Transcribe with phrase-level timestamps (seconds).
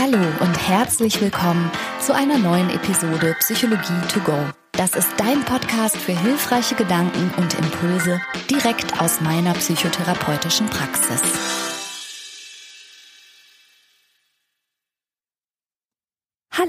[0.00, 4.32] Hallo und herzlich willkommen zu einer neuen Episode Psychologie to go.
[4.72, 8.18] Das ist dein Podcast für hilfreiche Gedanken und Impulse
[8.48, 11.20] direkt aus meiner psychotherapeutischen Praxis.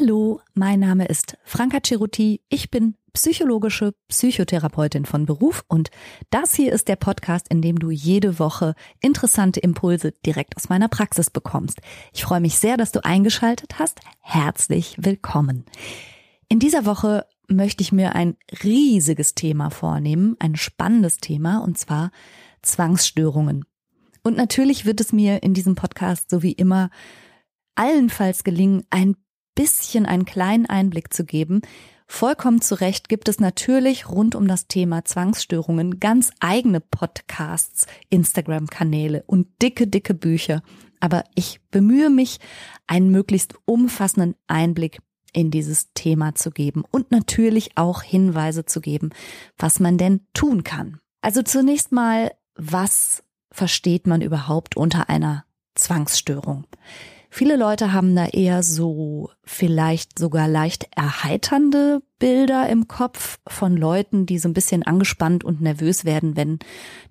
[0.02, 2.42] Hallo, mein Name ist Franka Ceruti.
[2.50, 5.92] Ich bin psychologische Psychotherapeutin von Beruf und
[6.32, 10.88] das hier ist der Podcast, in dem du jede Woche interessante Impulse direkt aus meiner
[10.88, 11.82] Praxis bekommst.
[12.14, 14.00] Ich freue mich sehr, dass du eingeschaltet hast.
[14.22, 15.66] Herzlich willkommen.
[16.50, 22.10] In dieser Woche möchte ich mir ein riesiges Thema vornehmen, ein spannendes Thema und zwar
[22.64, 23.66] Zwangsstörungen.
[24.24, 26.90] Und natürlich wird es mir in diesem Podcast so wie immer
[27.76, 29.16] allenfalls gelingen, ein
[29.56, 31.62] bisschen einen kleinen Einblick zu geben,
[32.14, 39.24] Vollkommen zu Recht gibt es natürlich rund um das Thema Zwangsstörungen ganz eigene Podcasts, Instagram-Kanäle
[39.28, 40.62] und dicke, dicke Bücher.
[41.00, 42.40] Aber ich bemühe mich,
[42.86, 45.00] einen möglichst umfassenden Einblick
[45.32, 49.12] in dieses Thema zu geben und natürlich auch Hinweise zu geben,
[49.58, 51.00] was man denn tun kann.
[51.22, 56.66] Also zunächst mal, was versteht man überhaupt unter einer Zwangsstörung?
[57.34, 64.26] Viele Leute haben da eher so vielleicht sogar leicht erheiternde Bilder im Kopf von Leuten,
[64.26, 66.60] die so ein bisschen angespannt und nervös werden, wenn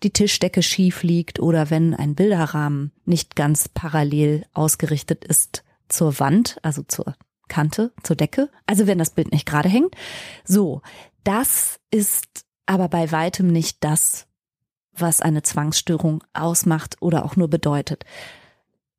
[0.02, 6.58] die Tischdecke schief liegt oder wenn ein Bilderrahmen nicht ganz parallel ausgerichtet ist zur Wand,
[6.62, 7.14] also zur
[7.48, 8.50] Kante, zur Decke.
[8.66, 9.96] Also wenn das Bild nicht gerade hängt.
[10.44, 10.82] So,
[11.24, 14.26] das ist aber bei weitem nicht das,
[14.92, 18.04] was eine Zwangsstörung ausmacht oder auch nur bedeutet.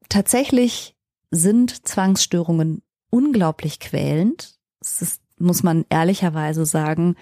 [0.10, 0.96] Tatsächlich
[1.32, 4.60] sind Zwangsstörungen unglaublich quälend.
[4.82, 7.16] Es ist, muss man ehrlicherweise sagen,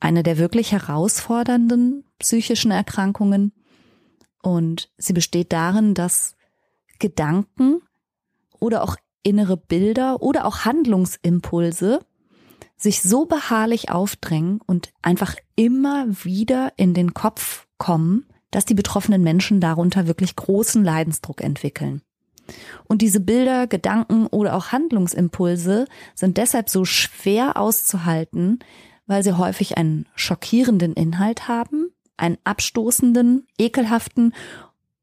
[0.00, 3.52] eine der wirklich herausfordernden psychischen Erkrankungen.
[4.42, 6.36] Und sie besteht darin, dass
[6.98, 7.82] Gedanken
[8.58, 12.00] oder auch innere Bilder oder auch Handlungsimpulse
[12.76, 19.22] sich so beharrlich aufdrängen und einfach immer wieder in den Kopf kommen, dass die betroffenen
[19.22, 22.02] Menschen darunter wirklich großen Leidensdruck entwickeln.
[22.86, 28.60] Und diese Bilder, Gedanken oder auch Handlungsimpulse sind deshalb so schwer auszuhalten,
[29.06, 34.34] weil sie häufig einen schockierenden Inhalt haben, einen abstoßenden, ekelhaften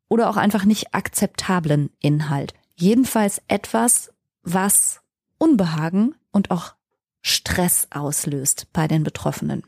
[0.07, 2.53] oder auch einfach nicht akzeptablen Inhalt.
[2.75, 4.11] Jedenfalls etwas,
[4.43, 5.01] was
[5.37, 6.75] Unbehagen und auch
[7.21, 9.63] Stress auslöst bei den Betroffenen.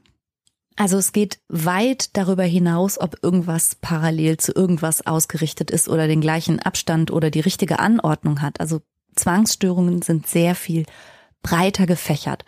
[0.77, 6.21] Also es geht weit darüber hinaus, ob irgendwas parallel zu irgendwas ausgerichtet ist oder den
[6.21, 8.59] gleichen Abstand oder die richtige Anordnung hat.
[8.59, 8.81] Also
[9.15, 10.85] Zwangsstörungen sind sehr viel
[11.41, 12.45] breiter gefächert.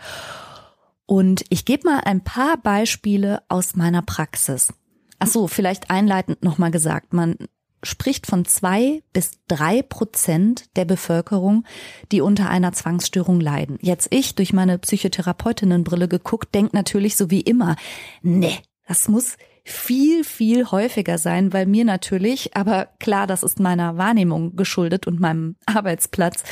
[1.08, 4.72] Und ich gebe mal ein paar Beispiele aus meiner Praxis.
[5.18, 7.14] Ach so, vielleicht einleitend nochmal gesagt.
[7.14, 7.36] Man
[7.84, 11.66] spricht von zwei bis drei Prozent der Bevölkerung,
[12.12, 13.78] die unter einer Zwangsstörung leiden.
[13.82, 17.76] Jetzt ich durch meine Psychotherapeutinnenbrille geguckt, denkt natürlich so wie immer,
[18.22, 18.58] ne,
[18.88, 24.56] das muss viel, viel häufiger sein, weil mir natürlich, aber klar, das ist meiner Wahrnehmung
[24.56, 26.44] geschuldet und meinem Arbeitsplatz,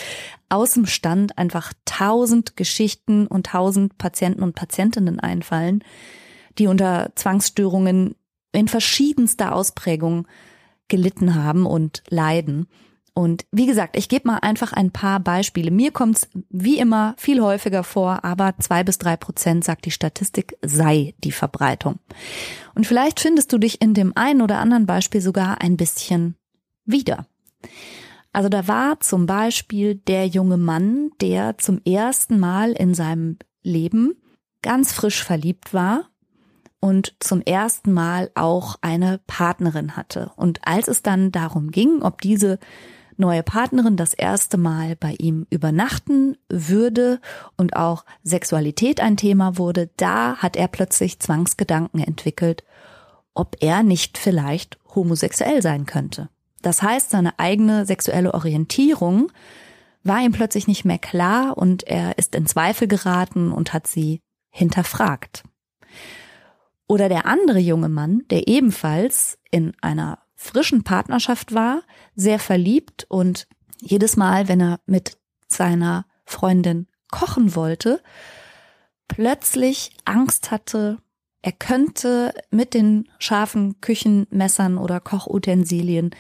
[0.50, 5.84] aus dem Stand einfach tausend Geschichten und tausend Patienten und Patientinnen einfallen,
[6.58, 8.16] die unter Zwangsstörungen
[8.54, 10.28] in verschiedenster Ausprägung
[10.88, 12.68] gelitten haben und leiden.
[13.14, 15.72] Und wie gesagt, ich gebe mal einfach ein paar Beispiele.
[15.72, 19.92] Mir kommt es wie immer viel häufiger vor, aber zwei bis drei Prozent, sagt die
[19.92, 21.97] Statistik, sei die Verbreitung.
[22.76, 26.36] Und vielleicht findest du dich in dem einen oder anderen Beispiel sogar ein bisschen
[26.86, 27.26] wieder.
[28.34, 34.14] Also da war zum Beispiel der junge Mann, der zum ersten Mal in seinem Leben
[34.62, 36.08] ganz frisch verliebt war
[36.88, 40.31] und zum ersten Mal auch eine Partnerin hatte.
[40.38, 42.59] Und als es dann darum ging, ob diese
[43.18, 47.20] neue Partnerin das erste Mal bei ihm übernachten würde
[47.58, 52.64] und auch Sexualität ein Thema wurde, da hat er plötzlich Zwangsgedanken entwickelt,
[53.34, 56.30] ob er nicht vielleicht homosexuell sein könnte.
[56.62, 59.30] Das heißt, seine eigene sexuelle Orientierung
[60.03, 64.22] war ihm plötzlich nicht mehr klar und er ist in Zweifel geraten und hat sie
[64.52, 65.44] hinterfragt.
[66.87, 71.81] Oder der andere junge Mann, der ebenfalls in einer frischen Partnerschaft war,
[72.16, 73.47] sehr verliebt und
[73.79, 75.17] jedes Mal, wenn er mit
[75.47, 78.01] seiner Freundin kochen wollte,
[79.07, 80.97] plötzlich Angst hatte,
[81.41, 86.11] er könnte mit den scharfen Küchenmessern oder Kochutensilien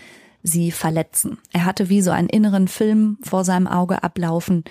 [0.43, 1.37] sie verletzen.
[1.51, 4.63] Er hatte wie so einen inneren Film vor seinem Auge ablaufen,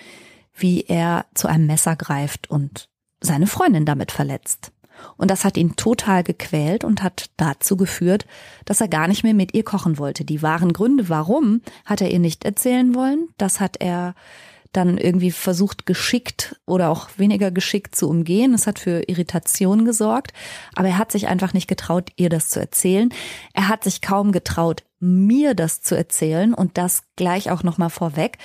[0.55, 2.89] wie er zu einem Messer greift und
[3.21, 4.73] seine Freundin damit verletzt.
[5.17, 8.27] Und das hat ihn total gequält und hat dazu geführt,
[8.65, 10.25] dass er gar nicht mehr mit ihr kochen wollte.
[10.25, 13.29] Die wahren Gründe, warum, hat er ihr nicht erzählen wollen.
[13.39, 14.15] Das hat er
[14.77, 18.53] dann irgendwie versucht, geschickt oder auch weniger geschickt zu umgehen.
[18.55, 20.33] Es hat für Irritation gesorgt.
[20.75, 23.11] Aber er hat sich einfach nicht getraut, ihr das zu erzählen.
[23.55, 28.39] Er hat sich kaum getraut, mir das zu erzählen und das gleich auch nochmal vorweg.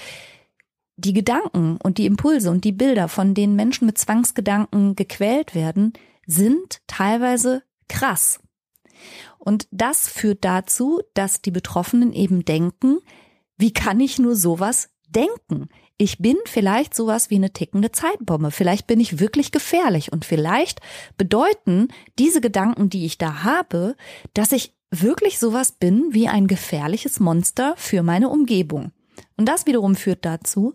[0.96, 5.94] Die Gedanken und die Impulse und die Bilder, von denen Menschen mit Zwangsgedanken gequält werden,
[6.32, 8.40] sind teilweise krass.
[9.38, 13.00] Und das führt dazu, dass die Betroffenen eben denken,
[13.58, 15.70] wie kann ich nur sowas denken?
[15.98, 18.52] Ich bin vielleicht sowas wie eine tickende Zeitbombe.
[18.52, 20.80] Vielleicht bin ich wirklich gefährlich und vielleicht
[21.18, 23.96] bedeuten diese Gedanken, die ich da habe,
[24.34, 28.92] dass ich wirklich sowas bin wie ein gefährliches Monster für meine Umgebung.
[29.38, 30.74] Und das wiederum führt dazu,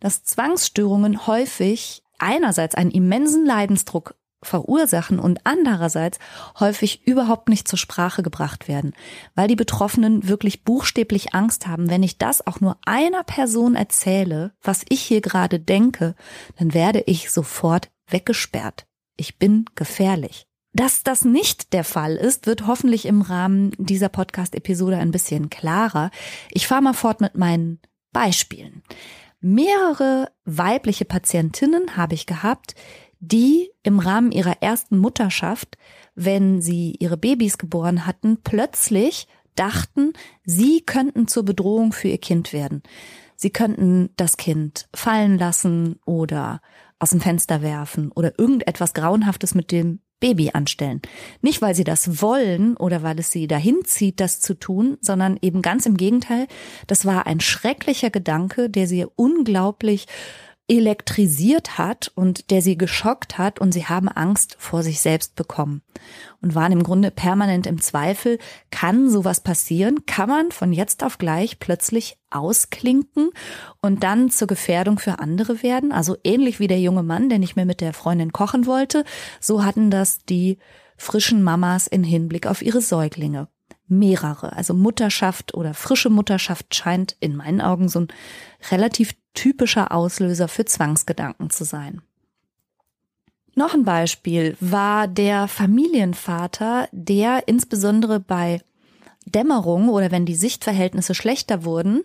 [0.00, 6.18] dass Zwangsstörungen häufig einerseits einen immensen Leidensdruck verursachen und andererseits
[6.58, 8.94] häufig überhaupt nicht zur Sprache gebracht werden,
[9.34, 14.52] weil die Betroffenen wirklich buchstäblich Angst haben, wenn ich das auch nur einer Person erzähle,
[14.62, 16.14] was ich hier gerade denke,
[16.56, 18.86] dann werde ich sofort weggesperrt.
[19.16, 20.46] Ich bin gefährlich.
[20.72, 26.10] Dass das nicht der Fall ist, wird hoffentlich im Rahmen dieser Podcast-Episode ein bisschen klarer.
[26.50, 27.80] Ich fahre mal fort mit meinen
[28.12, 28.82] Beispielen.
[29.40, 32.74] Mehrere weibliche Patientinnen habe ich gehabt,
[33.20, 35.76] die im Rahmen ihrer ersten Mutterschaft,
[36.14, 40.12] wenn sie ihre Babys geboren hatten, plötzlich dachten,
[40.44, 42.82] sie könnten zur Bedrohung für ihr Kind werden.
[43.36, 46.60] Sie könnten das Kind fallen lassen oder
[46.98, 51.00] aus dem Fenster werfen oder irgendetwas Grauenhaftes mit dem Baby anstellen.
[51.42, 55.38] Nicht, weil sie das wollen oder weil es sie dahin zieht, das zu tun, sondern
[55.40, 56.48] eben ganz im Gegenteil.
[56.88, 60.06] Das war ein schrecklicher Gedanke, der sie unglaublich
[60.68, 65.82] elektrisiert hat und der sie geschockt hat und sie haben Angst vor sich selbst bekommen
[66.42, 68.38] und waren im Grunde permanent im Zweifel,
[68.70, 70.04] kann sowas passieren?
[70.04, 73.30] Kann man von jetzt auf gleich plötzlich ausklinken
[73.80, 75.90] und dann zur Gefährdung für andere werden?
[75.90, 79.04] Also ähnlich wie der junge Mann, der nicht mehr mit der Freundin kochen wollte,
[79.40, 80.58] so hatten das die
[80.98, 83.48] frischen Mamas in Hinblick auf ihre Säuglinge
[83.86, 84.52] mehrere.
[84.52, 88.08] Also Mutterschaft oder frische Mutterschaft scheint in meinen Augen so ein
[88.70, 92.02] relativ typischer Auslöser für Zwangsgedanken zu sein.
[93.54, 98.60] Noch ein Beispiel war der Familienvater, der insbesondere bei
[99.26, 102.02] Dämmerung oder wenn die Sichtverhältnisse schlechter wurden,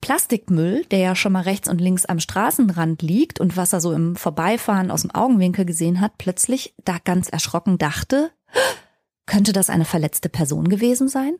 [0.00, 3.92] Plastikmüll, der ja schon mal rechts und links am Straßenrand liegt und was er so
[3.92, 8.32] im Vorbeifahren aus dem Augenwinkel gesehen hat, plötzlich da ganz erschrocken dachte,
[9.26, 11.34] könnte das eine verletzte Person gewesen sein?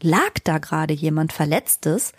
[0.00, 2.12] Lag da gerade jemand Verletztes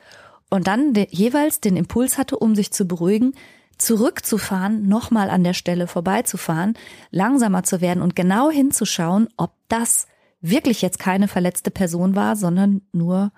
[0.53, 3.33] und dann jeweils den Impuls hatte, um sich zu beruhigen,
[3.79, 6.77] zurückzufahren, nochmal an der Stelle vorbeizufahren,
[7.09, 10.05] langsamer zu werden und genau hinzuschauen, ob das
[10.41, 13.31] wirklich jetzt keine verletzte Person war, sondern nur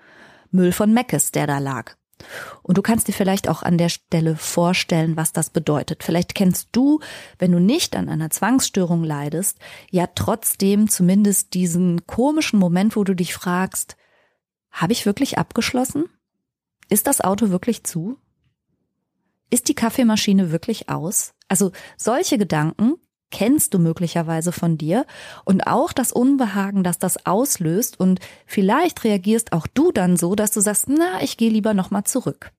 [0.50, 1.94] Müll von Meckes, der da lag.
[2.62, 6.04] Und du kannst dir vielleicht auch an der Stelle vorstellen, was das bedeutet.
[6.04, 7.00] Vielleicht kennst du,
[7.38, 9.58] wenn du nicht an einer Zwangsstörung leidest,
[9.90, 13.96] ja trotzdem zumindest diesen komischen Moment, wo du dich fragst,
[14.70, 16.10] habe ich wirklich abgeschlossen?
[16.88, 18.18] Ist das Auto wirklich zu?
[19.50, 21.34] Ist die Kaffeemaschine wirklich aus?
[21.48, 22.94] Also solche Gedanken
[23.30, 25.04] kennst du möglicherweise von dir
[25.44, 30.52] und auch das Unbehagen, das das auslöst und vielleicht reagierst auch du dann so, dass
[30.52, 32.52] du sagst, na, ich gehe lieber noch mal zurück.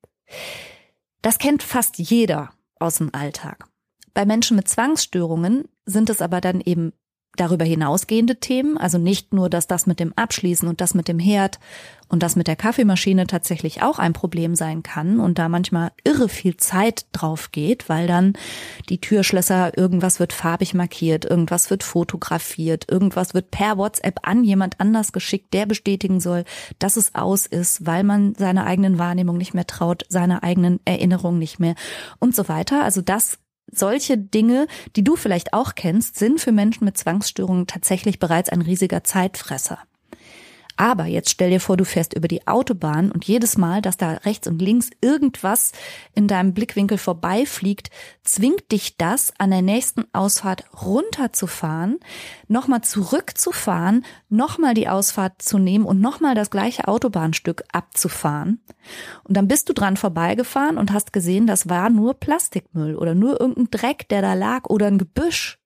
[1.21, 3.67] Das kennt fast jeder aus dem Alltag.
[4.13, 6.93] Bei Menschen mit Zwangsstörungen sind es aber dann eben
[7.39, 11.19] darüber hinausgehende Themen, also nicht nur, dass das mit dem Abschließen und das mit dem
[11.19, 11.59] Herd
[12.09, 16.29] und das mit der Kaffeemaschine tatsächlich auch ein Problem sein kann und da manchmal irre
[16.29, 18.33] viel Zeit drauf geht, weil dann
[18.89, 24.79] die Türschlösser, irgendwas wird farbig markiert, irgendwas wird fotografiert, irgendwas wird per WhatsApp an jemand
[24.79, 26.45] anders geschickt, der bestätigen soll,
[26.79, 31.37] dass es aus ist, weil man seiner eigenen Wahrnehmung nicht mehr traut, seiner eigenen Erinnerung
[31.37, 31.75] nicht mehr
[32.19, 32.83] und so weiter.
[32.83, 33.39] Also das
[33.71, 38.61] solche Dinge, die du vielleicht auch kennst, sind für Menschen mit Zwangsstörungen tatsächlich bereits ein
[38.61, 39.79] riesiger Zeitfresser.
[40.79, 44.11] Aber jetzt stell dir vor, du fährst über die Autobahn und jedes Mal, dass da
[44.11, 45.71] rechts und links irgendwas
[46.13, 47.89] in deinem Blickwinkel vorbeifliegt,
[48.23, 51.99] zwingt dich das, an der nächsten Ausfahrt runterzufahren,
[52.47, 58.61] nochmal zurückzufahren, nochmal die Ausfahrt zu nehmen und nochmal das gleiche Autobahnstück abzufahren.
[59.23, 63.41] Und dann bist du dran vorbeigefahren und hast gesehen, das war nur Plastikmüll oder nur
[63.41, 65.57] irgendein Dreck, der da lag oder ein Gebüsch.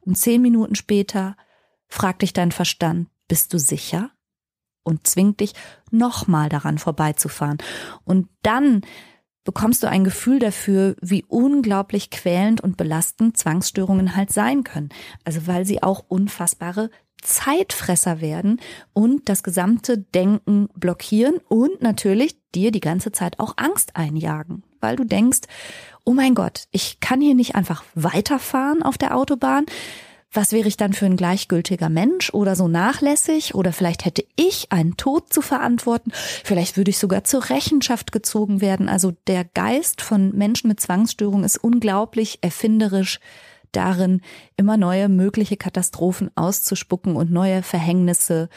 [0.00, 1.36] Und zehn Minuten später
[1.86, 4.10] fragt dich dein Verstand, bist du sicher?
[4.88, 5.52] Und zwingt dich,
[5.90, 7.58] nochmal daran vorbeizufahren.
[8.04, 8.82] Und dann
[9.44, 14.90] bekommst du ein Gefühl dafür, wie unglaublich quälend und belastend Zwangsstörungen halt sein können.
[15.24, 16.90] Also weil sie auch unfassbare
[17.22, 18.60] Zeitfresser werden
[18.92, 24.96] und das gesamte Denken blockieren und natürlich dir die ganze Zeit auch Angst einjagen, weil
[24.96, 25.40] du denkst,
[26.04, 29.66] oh mein Gott, ich kann hier nicht einfach weiterfahren auf der Autobahn.
[30.30, 33.54] Was wäre ich dann für ein gleichgültiger Mensch oder so nachlässig?
[33.54, 36.12] Oder vielleicht hätte ich einen Tod zu verantworten.
[36.12, 38.90] Vielleicht würde ich sogar zur Rechenschaft gezogen werden.
[38.90, 43.20] Also der Geist von Menschen mit Zwangsstörung ist unglaublich erfinderisch
[43.72, 44.20] darin,
[44.56, 48.48] immer neue mögliche Katastrophen auszuspucken und neue Verhängnisse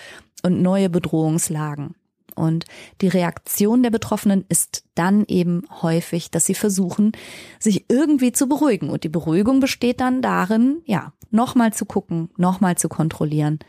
[0.44, 1.96] und neue Bedrohungslagen.
[2.36, 2.66] Und
[3.02, 7.12] die Reaktion der Betroffenen ist dann eben häufig, dass sie versuchen,
[7.60, 8.90] sich irgendwie zu beruhigen.
[8.90, 13.60] Und die Beruhigung besteht dann darin, ja, nochmal zu gucken, nochmal zu kontrollieren,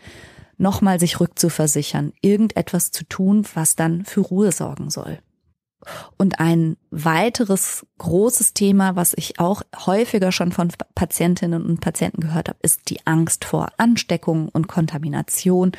[0.59, 5.19] nochmal sich rückzuversichern, irgendetwas zu tun, was dann für Ruhe sorgen soll.
[6.16, 12.49] Und ein weiteres großes Thema, was ich auch häufiger schon von Patientinnen und Patienten gehört
[12.49, 15.73] habe, ist die Angst vor Ansteckung und Kontamination.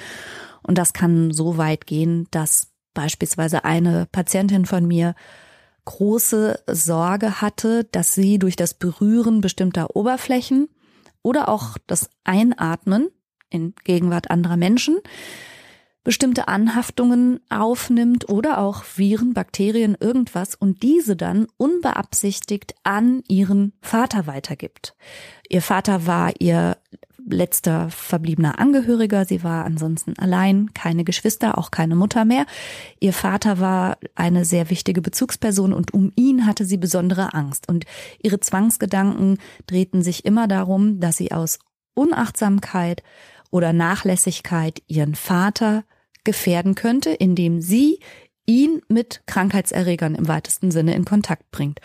[0.61, 5.15] Und das kann so weit gehen, dass beispielsweise eine Patientin von mir
[5.85, 10.69] große Sorge hatte, dass sie durch das Berühren bestimmter Oberflächen
[11.21, 13.09] oder auch das Einatmen
[13.49, 14.99] in Gegenwart anderer Menschen
[16.03, 24.27] bestimmte Anhaftungen aufnimmt oder auch Viren, Bakterien, irgendwas und diese dann unbeabsichtigt an ihren Vater
[24.27, 24.95] weitergibt.
[25.47, 26.77] Ihr Vater war ihr
[27.25, 29.25] letzter verbliebener Angehöriger.
[29.25, 32.45] Sie war ansonsten allein, keine Geschwister, auch keine Mutter mehr.
[32.99, 37.69] Ihr Vater war eine sehr wichtige Bezugsperson und um ihn hatte sie besondere Angst.
[37.69, 37.85] Und
[38.21, 41.59] ihre Zwangsgedanken drehten sich immer darum, dass sie aus
[41.93, 43.03] Unachtsamkeit
[43.51, 45.83] oder Nachlässigkeit ihren Vater
[46.23, 47.99] gefährden könnte, indem sie
[48.45, 51.79] ihn mit Krankheitserregern im weitesten Sinne in Kontakt bringt.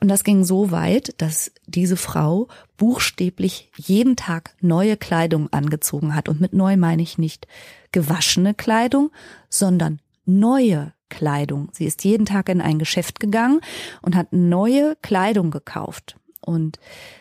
[0.00, 6.28] Und das ging so weit, dass diese Frau buchstäblich jeden Tag neue Kleidung angezogen hat.
[6.28, 7.46] Und mit neu meine ich nicht
[7.92, 9.10] gewaschene Kleidung,
[9.50, 11.70] sondern neue Kleidung.
[11.72, 13.60] Sie ist jeden Tag in ein Geschäft gegangen
[14.02, 16.16] und hat neue Kleidung gekauft.
[16.40, 16.78] Und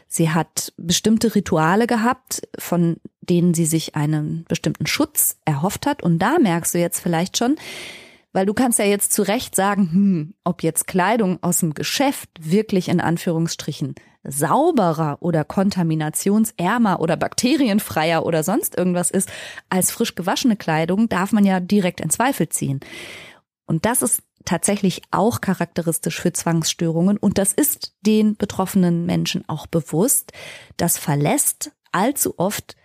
[0.07, 2.97] sie hat bestimmte Rituale gehabt, von
[3.29, 6.03] denen sie sich einen bestimmten Schutz erhofft hat.
[6.03, 7.55] Und da merkst du jetzt vielleicht schon,
[8.34, 12.29] weil du kannst ja jetzt zu Recht sagen, hm, ob jetzt Kleidung aus dem Geschäft
[12.39, 19.29] wirklich in Anführungsstrichen sauberer oder kontaminationsärmer oder bakterienfreier oder sonst irgendwas ist
[19.69, 22.81] als frisch gewaschene Kleidung, darf man ja direkt in Zweifel ziehen.
[23.65, 29.67] Und das ist tatsächlich auch charakteristisch für Zwangsstörungen und das ist den betroffenen Menschen auch
[29.67, 30.31] bewusst.
[30.77, 32.75] Das verlässt allzu oft,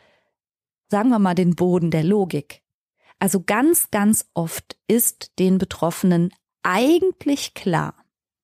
[0.93, 2.63] sagen wir mal, den Boden der Logik.
[3.19, 7.95] Also ganz, ganz oft ist den Betroffenen eigentlich klar,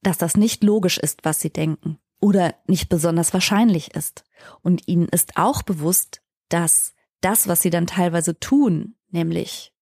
[0.02, 4.24] dass das nicht logisch ist, was sie denken oder nicht besonders wahrscheinlich ist.
[4.62, 9.74] Und ihnen ist auch bewusst, dass das, was sie dann teilweise tun, nämlich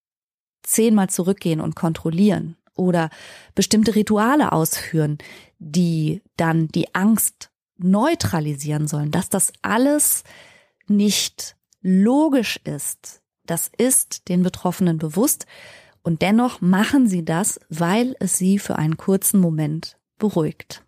[0.64, 3.10] zehnmal zurückgehen und kontrollieren oder
[3.54, 5.18] bestimmte Rituale ausführen,
[5.60, 10.24] die dann die Angst neutralisieren sollen, dass das alles
[10.88, 15.46] nicht logisch ist, das ist den Betroffenen bewusst
[16.02, 20.84] und dennoch machen sie das, weil es sie für einen kurzen Moment beruhigt.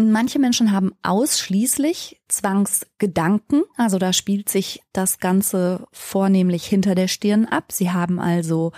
[0.00, 7.46] Manche Menschen haben ausschließlich Zwangsgedanken, also da spielt sich das Ganze vornehmlich hinter der Stirn
[7.46, 7.72] ab.
[7.72, 8.70] Sie haben also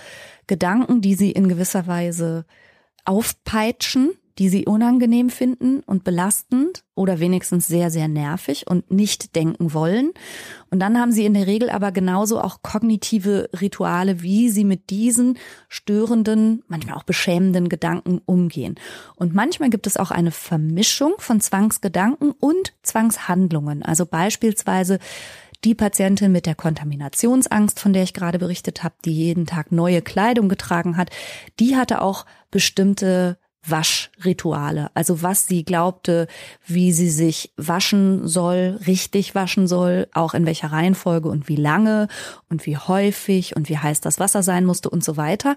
[0.47, 2.47] Gedanken, die sie in gewisser Weise
[3.05, 9.75] aufpeitschen, die sie unangenehm finden und belastend oder wenigstens sehr, sehr nervig und nicht denken
[9.75, 10.13] wollen.
[10.71, 14.89] Und dann haben sie in der Regel aber genauso auch kognitive Rituale, wie sie mit
[14.89, 15.37] diesen
[15.69, 18.77] störenden, manchmal auch beschämenden Gedanken umgehen.
[19.15, 23.83] Und manchmal gibt es auch eine Vermischung von Zwangsgedanken und Zwangshandlungen.
[23.83, 25.01] Also beispielsweise
[25.65, 30.01] die Patientin mit der Kontaminationsangst, von der ich gerade berichtet habe, die jeden Tag neue
[30.01, 31.11] Kleidung getragen hat,
[31.59, 33.37] die hatte auch bestimmte
[33.67, 36.29] Waschrituale, also was sie glaubte,
[36.67, 42.09] wie sie sich waschen soll, richtig waschen soll, auch in welcher Reihenfolge und wie lange
[42.49, 45.57] und wie häufig und wie heiß das Wasser sein musste und so weiter,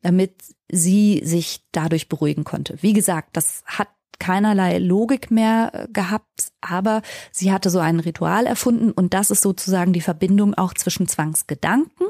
[0.00, 0.32] damit
[0.70, 2.78] sie sich dadurch beruhigen konnte.
[2.80, 3.88] Wie gesagt, das hat
[4.22, 9.42] keinerlei Logik mehr äh, gehabt, aber sie hatte so ein Ritual erfunden und das ist
[9.42, 12.06] sozusagen die Verbindung auch zwischen Zwangsgedanken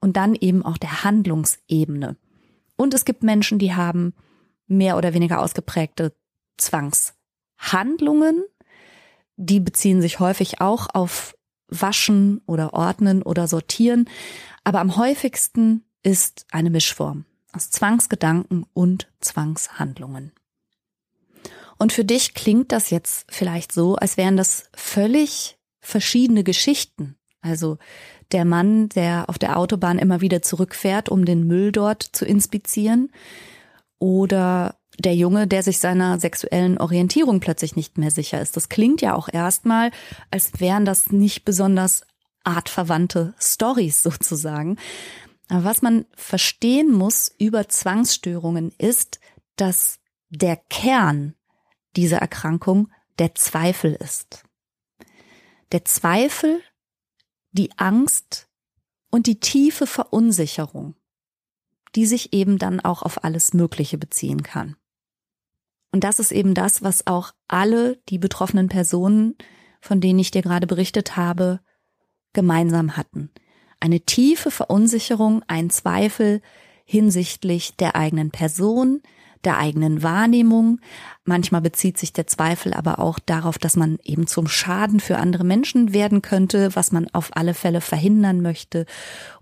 [0.00, 2.16] und dann eben auch der Handlungsebene.
[2.76, 4.12] Und es gibt Menschen, die haben
[4.66, 6.12] mehr oder weniger ausgeprägte
[6.56, 8.44] Zwangshandlungen.
[9.36, 11.36] Die beziehen sich häufig auch auf
[11.68, 14.08] Waschen oder Ordnen oder Sortieren.
[14.64, 20.32] Aber am häufigsten ist eine Mischform aus Zwangsgedanken und Zwangshandlungen.
[21.78, 27.16] Und für dich klingt das jetzt vielleicht so, als wären das völlig verschiedene Geschichten.
[27.40, 27.78] Also
[28.32, 33.10] der Mann, der auf der Autobahn immer wieder zurückfährt, um den Müll dort zu inspizieren,
[33.98, 38.56] oder der Junge, der sich seiner sexuellen Orientierung plötzlich nicht mehr sicher ist.
[38.56, 39.90] Das klingt ja auch erstmal,
[40.30, 42.02] als wären das nicht besonders
[42.44, 44.78] artverwandte Stories sozusagen.
[45.48, 49.20] Aber was man verstehen muss über Zwangsstörungen ist,
[49.56, 49.98] dass
[50.28, 51.34] der Kern
[51.94, 54.44] dieser Erkrankung der Zweifel ist.
[55.72, 56.60] Der Zweifel,
[57.52, 58.48] die Angst
[59.10, 60.94] und die tiefe Verunsicherung,
[61.96, 64.76] die sich eben dann auch auf alles Mögliche beziehen kann.
[65.92, 69.34] Und das ist eben das, was auch alle die betroffenen Personen,
[69.80, 71.60] von denen ich dir gerade berichtet habe,
[72.34, 73.30] gemeinsam hatten.
[73.80, 76.42] Eine tiefe Verunsicherung, ein Zweifel
[76.84, 79.00] hinsichtlich der eigenen Person,
[79.44, 80.80] der eigenen Wahrnehmung.
[81.24, 85.44] Manchmal bezieht sich der Zweifel aber auch darauf, dass man eben zum Schaden für andere
[85.44, 88.84] Menschen werden könnte, was man auf alle Fälle verhindern möchte.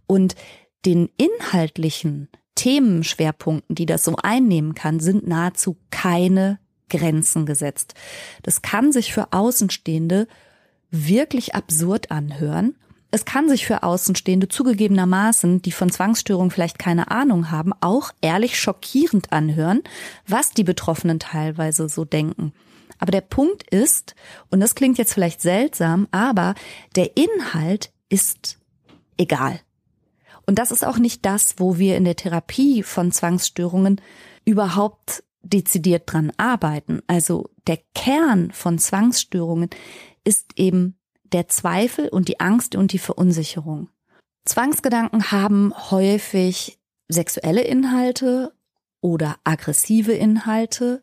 [0.06, 0.36] Und
[0.84, 6.58] den inhaltlichen Themenschwerpunkten, die das so einnehmen kann, sind nahezu keine
[6.88, 7.94] Grenzen gesetzt.
[8.42, 10.28] Das kann sich für Außenstehende
[10.90, 12.76] wirklich absurd anhören.
[13.10, 18.58] Es kann sich für Außenstehende zugegebenermaßen, die von Zwangsstörung vielleicht keine Ahnung haben, auch ehrlich
[18.58, 19.82] schockierend anhören,
[20.26, 22.52] was die Betroffenen teilweise so denken.
[22.98, 24.14] Aber der Punkt ist,
[24.50, 26.54] und das klingt jetzt vielleicht seltsam, aber
[26.96, 28.58] der Inhalt ist
[29.16, 29.60] egal.
[30.46, 34.00] Und das ist auch nicht das, wo wir in der Therapie von Zwangsstörungen
[34.44, 37.00] überhaupt dezidiert dran arbeiten.
[37.06, 39.70] Also der Kern von Zwangsstörungen
[40.24, 40.96] ist eben
[41.32, 43.88] der Zweifel und die Angst und die Verunsicherung.
[44.44, 48.52] Zwangsgedanken haben häufig sexuelle Inhalte
[49.00, 51.02] oder aggressive Inhalte.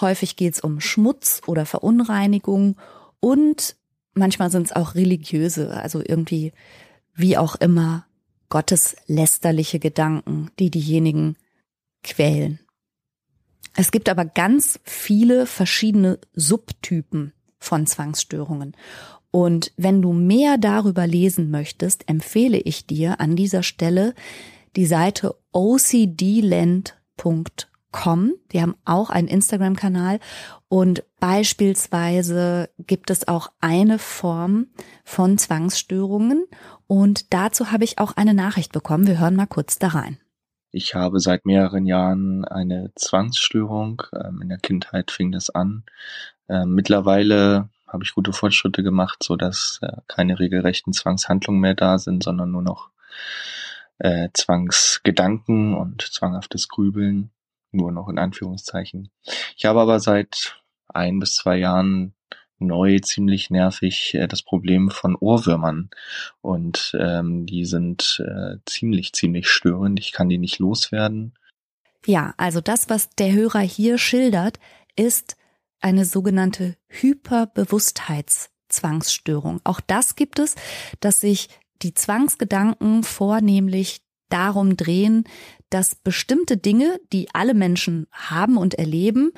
[0.00, 2.76] Häufig geht es um Schmutz oder Verunreinigung
[3.20, 3.76] und
[4.14, 6.52] manchmal sind es auch religiöse, also irgendwie
[7.14, 8.06] wie auch immer
[8.52, 11.36] gotteslästerliche Gedanken, die diejenigen
[12.02, 12.60] quälen.
[13.74, 18.76] Es gibt aber ganz viele verschiedene Subtypen von Zwangsstörungen.
[19.30, 24.14] Und wenn du mehr darüber lesen möchtest, empfehle ich dir an dieser Stelle
[24.76, 26.92] die Seite ocdland.com.
[28.52, 30.20] Die haben auch einen Instagram-Kanal
[30.68, 34.66] und beispielsweise gibt es auch eine Form
[35.04, 36.44] von Zwangsstörungen
[36.92, 39.06] und dazu habe ich auch eine Nachricht bekommen.
[39.06, 40.18] Wir hören mal kurz da rein.
[40.72, 44.02] Ich habe seit mehreren Jahren eine Zwangsstörung.
[44.14, 45.84] Ähm, in der Kindheit fing das an.
[46.50, 51.98] Ähm, mittlerweile habe ich gute Fortschritte gemacht, so dass äh, keine regelrechten Zwangshandlungen mehr da
[51.98, 52.90] sind, sondern nur noch
[53.96, 57.30] äh, Zwangsgedanken und zwanghaftes Grübeln,
[57.70, 59.10] nur noch in Anführungszeichen.
[59.56, 62.12] Ich habe aber seit ein bis zwei Jahren
[62.62, 65.90] neu ziemlich nervig äh, das Problem von Ohrwürmern
[66.40, 70.00] und ähm, die sind äh, ziemlich ziemlich störend.
[70.00, 71.34] Ich kann die nicht loswerden.
[72.06, 74.58] Ja, also das, was der Hörer hier schildert,
[74.96, 75.36] ist
[75.80, 79.60] eine sogenannte Hyperbewusstheitszwangsstörung.
[79.64, 80.56] Auch das gibt es,
[81.00, 81.48] dass sich
[81.82, 85.24] die Zwangsgedanken vornehmlich darum drehen,
[85.70, 89.32] dass bestimmte Dinge, die alle Menschen haben und erleben,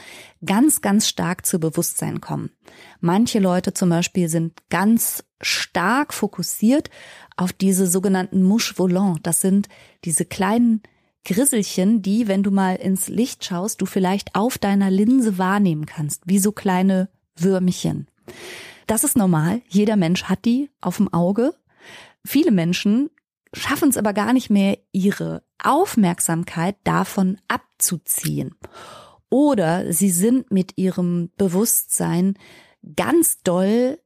[0.44, 2.50] ganz, ganz stark zu Bewusstsein kommen.
[3.00, 6.90] Manche Leute zum Beispiel sind ganz stark fokussiert
[7.36, 9.20] auf diese sogenannten Mouche volant.
[9.26, 9.68] Das sind
[10.04, 10.82] diese kleinen
[11.24, 16.22] Grisselchen, die, wenn du mal ins Licht schaust, du vielleicht auf deiner Linse wahrnehmen kannst,
[16.26, 18.08] wie so kleine Würmchen.
[18.86, 19.62] Das ist normal.
[19.68, 21.54] Jeder Mensch hat die auf dem Auge.
[22.24, 23.10] Viele Menschen
[23.54, 28.54] schaffen es aber gar nicht mehr, ihre Aufmerksamkeit davon abzuziehen.
[29.30, 32.38] Oder sie sind mit ihrem Bewusstsein
[32.96, 33.98] ganz doll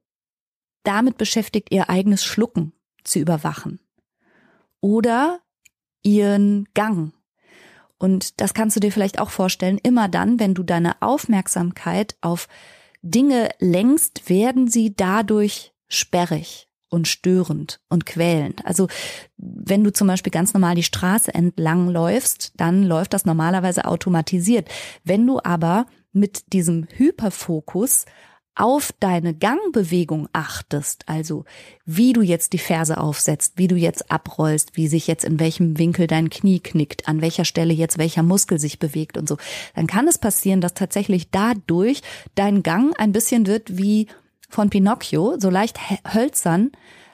[0.83, 3.79] damit beschäftigt, ihr eigenes Schlucken zu überwachen.
[4.81, 5.41] Oder
[6.01, 7.13] ihren Gang.
[7.97, 12.47] Und das kannst du dir vielleicht auch vorstellen, immer dann, wenn du deine Aufmerksamkeit auf
[13.01, 18.65] Dinge lenkst, werden sie dadurch sperrig und störend und quälend.
[18.65, 18.87] Also
[19.37, 24.67] wenn du zum Beispiel ganz normal die Straße entlang läufst, dann läuft das normalerweise automatisiert.
[25.03, 28.05] Wenn du aber mit diesem Hyperfokus
[28.55, 31.45] auf deine Gangbewegung achtest, also
[31.85, 35.77] wie du jetzt die Ferse aufsetzt, wie du jetzt abrollst, wie sich jetzt in welchem
[35.77, 39.37] Winkel dein Knie knickt, an welcher Stelle jetzt welcher Muskel sich bewegt und so,
[39.75, 42.01] dann kann es passieren, dass tatsächlich dadurch
[42.35, 44.07] dein Gang ein bisschen wird wie
[44.49, 45.79] von Pinocchio, so leicht
[46.13, 46.71] hölzern,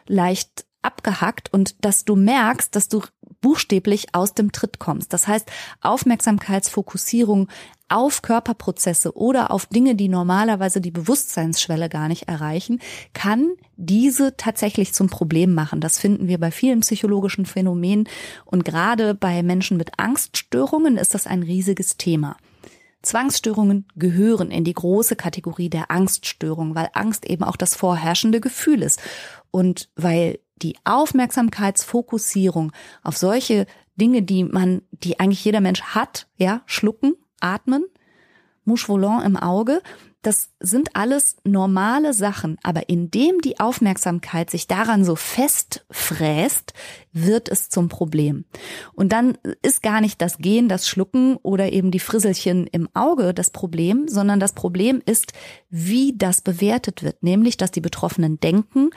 [0.08, 3.02] leicht abgehackt und dass du merkst, dass du
[3.42, 5.14] buchstäblich aus dem Tritt kommst.
[5.14, 5.48] Das heißt,
[5.82, 7.48] Aufmerksamkeitsfokussierung
[7.88, 12.80] auf Körperprozesse oder auf Dinge, die normalerweise die Bewusstseinsschwelle gar nicht erreichen,
[13.14, 15.82] kann diese tatsächlich zum Problem machen.
[15.82, 18.10] Das finden wir bei vielen psychologischen Phänomenen
[18.46, 22.38] und gerade bei Menschen mit Angststörungen ist das ein riesiges Thema.
[23.06, 28.82] Zwangsstörungen gehören in die große Kategorie der Angststörung, weil Angst eben auch das vorherrschende Gefühl
[28.82, 29.02] ist.
[29.52, 32.72] Und weil die Aufmerksamkeitsfokussierung
[33.04, 33.66] auf solche
[33.96, 37.86] Dinge, die man, die eigentlich jeder Mensch hat, ja, schlucken, atmen,
[38.66, 39.82] Mouche volant im Auge,
[40.26, 46.74] das sind alles normale Sachen, aber indem die Aufmerksamkeit sich daran so festfräst,
[47.14, 48.46] wird es zum Problem.
[48.94, 53.36] Und dann ist gar nicht das Gehen, das Schlucken oder eben die Frisselchen im Auge
[53.36, 55.34] das Problem, sondern das Problem ist,
[55.70, 58.90] wie das bewertet wird, nämlich, dass die Betroffenen denken,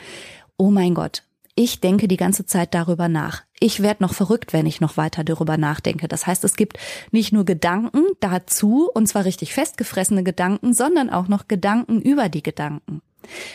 [0.57, 1.25] oh mein Gott,
[1.59, 3.43] ich denke die ganze Zeit darüber nach.
[3.59, 6.07] Ich werde noch verrückt, wenn ich noch weiter darüber nachdenke.
[6.07, 6.79] Das heißt, es gibt
[7.11, 12.45] nicht nur Gedanken dazu, und zwar richtig festgefressene Gedanken, sondern auch noch Gedanken über die
[12.45, 13.03] Gedanken.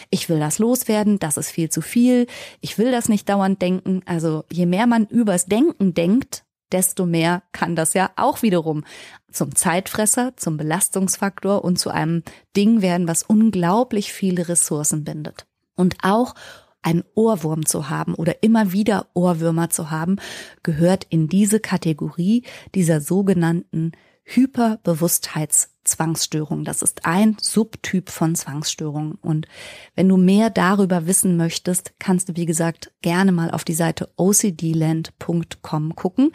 [0.09, 2.27] Ich will das loswerden, das ist viel zu viel,
[2.59, 4.01] ich will das nicht dauernd denken.
[4.05, 8.83] Also je mehr man übers Denken denkt, desto mehr kann das ja auch wiederum
[9.31, 12.23] zum Zeitfresser, zum Belastungsfaktor und zu einem
[12.57, 15.45] Ding werden, was unglaublich viele Ressourcen bindet.
[15.75, 16.35] Und auch
[16.83, 20.17] ein Ohrwurm zu haben oder immer wieder Ohrwürmer zu haben,
[20.61, 22.43] gehört in diese Kategorie
[22.75, 23.93] dieser sogenannten
[24.25, 26.63] Hyperbewusstheitszwangsstörung.
[26.63, 29.15] Das ist ein Subtyp von Zwangsstörungen.
[29.15, 29.49] Und
[29.95, 34.09] wenn du mehr darüber wissen möchtest, kannst du, wie gesagt, gerne mal auf die Seite
[34.15, 36.31] ocdland.com gucken.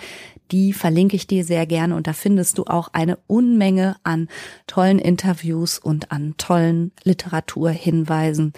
[0.50, 4.28] Die verlinke ich dir sehr gerne und da findest du auch eine Unmenge an
[4.66, 8.52] tollen Interviews und an tollen Literaturhinweisen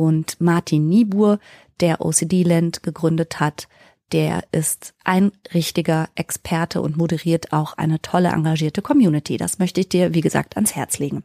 [0.00, 1.38] und Martin Niebuhr,
[1.80, 3.68] der OCD Land gegründet hat,
[4.12, 9.36] der ist ein richtiger Experte und moderiert auch eine tolle, engagierte Community.
[9.36, 11.22] Das möchte ich dir, wie gesagt, ans Herz legen.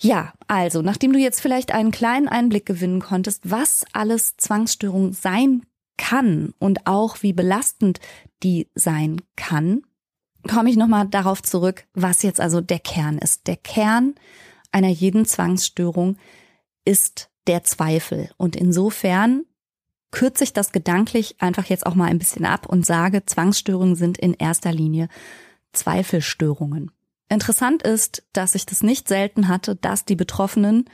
[0.00, 5.62] Ja, also, nachdem du jetzt vielleicht einen kleinen Einblick gewinnen konntest, was alles Zwangsstörung sein
[5.96, 8.00] kann und auch wie belastend
[8.42, 9.82] die sein kann,
[10.50, 13.46] komme ich nochmal darauf zurück, was jetzt also der Kern ist.
[13.46, 14.16] Der Kern
[14.72, 16.16] einer jeden Zwangsstörung
[16.84, 18.30] ist der Zweifel.
[18.36, 19.44] Und insofern
[20.10, 24.18] kürze ich das gedanklich einfach jetzt auch mal ein bisschen ab und sage, Zwangsstörungen sind
[24.18, 25.08] in erster Linie
[25.72, 26.90] Zweifelstörungen.
[27.28, 30.84] Interessant ist, dass ich das nicht selten hatte, dass die Betroffenen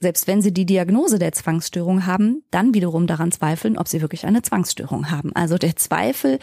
[0.00, 4.26] selbst wenn sie die Diagnose der Zwangsstörung haben, dann wiederum daran zweifeln, ob sie wirklich
[4.26, 5.34] eine Zwangsstörung haben.
[5.34, 6.38] Also der Zweifel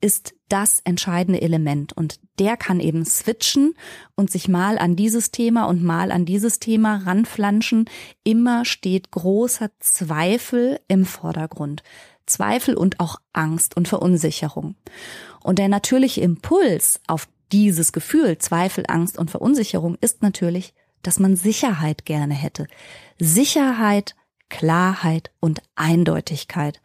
[0.00, 3.74] ist das entscheidende Element und der kann eben switchen
[4.14, 7.86] und sich mal an dieses Thema und mal an dieses Thema ranflanschen.
[8.22, 11.82] Immer steht großer Zweifel im Vordergrund.
[12.26, 14.76] Zweifel und auch Angst und Verunsicherung.
[15.42, 21.36] Und der natürliche Impuls auf dieses Gefühl, Zweifel, Angst und Verunsicherung ist natürlich dass man
[21.36, 22.66] Sicherheit gerne hätte.
[23.18, 24.14] Sicherheit,
[24.48, 26.80] Klarheit und Eindeutigkeit.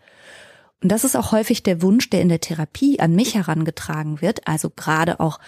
[0.81, 4.47] Und das ist auch häufig der Wunsch, der in der Therapie an mich herangetragen wird.
[4.47, 5.39] Also gerade auch,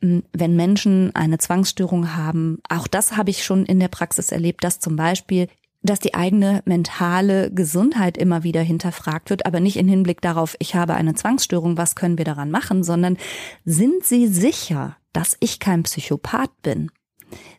[0.00, 2.58] hm, wenn Menschen eine Zwangsstörung haben.
[2.68, 5.48] Auch das habe ich schon in der Praxis erlebt, dass zum Beispiel
[5.82, 10.74] dass die eigene mentale Gesundheit immer wieder hinterfragt wird, aber nicht in Hinblick darauf, ich
[10.74, 13.16] habe eine Zwangsstörung, was können wir daran machen, sondern
[13.64, 16.90] sind Sie sicher, dass ich kein Psychopath bin?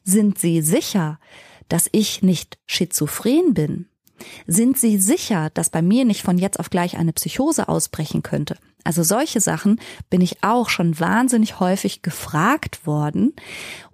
[0.09, 1.19] Sind Sie sicher,
[1.67, 3.87] dass ich nicht schizophren bin?
[4.47, 8.57] Sind Sie sicher, dass bei mir nicht von jetzt auf gleich eine Psychose ausbrechen könnte?
[8.83, 13.35] Also solche Sachen bin ich auch schon wahnsinnig häufig gefragt worden.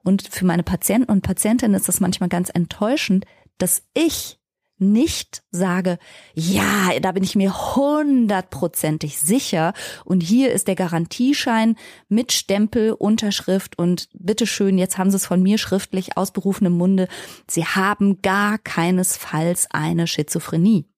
[0.03, 3.25] Und für meine Patienten und Patientinnen ist das manchmal ganz enttäuschend,
[3.57, 4.39] dass ich
[4.77, 5.97] nicht sage,
[6.33, 11.75] ja, da bin ich mir hundertprozentig sicher und hier ist der Garantieschein
[12.09, 17.07] mit Stempel, Unterschrift und bitteschön, jetzt haben Sie es von mir schriftlich aus berufenem Munde,
[17.47, 20.89] Sie haben gar keinesfalls eine Schizophrenie.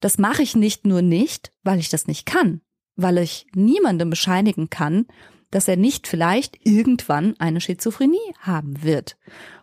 [0.00, 2.60] Das mache ich nicht nur nicht, weil ich das nicht kann,
[2.96, 5.06] weil ich niemandem bescheinigen kann,
[5.50, 9.16] dass er nicht vielleicht irgendwann eine Schizophrenie haben wird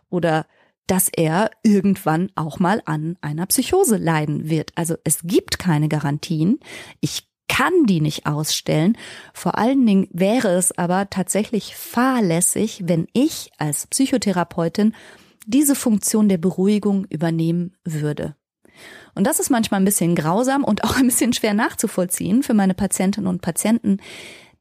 [0.08, 0.46] oder
[0.86, 4.72] dass er irgendwann auch mal an einer Psychose leiden wird.
[4.74, 6.58] Also es gibt keine Garantien.
[7.00, 8.96] Ich kann die nicht ausstellen.
[9.34, 14.94] Vor allen Dingen wäre es aber tatsächlich fahrlässig, wenn ich als Psychotherapeutin
[15.46, 18.36] diese Funktion der Beruhigung übernehmen würde.
[19.14, 22.74] Und das ist manchmal ein bisschen grausam und auch ein bisschen schwer nachzuvollziehen für meine
[22.74, 23.98] Patientinnen und Patienten,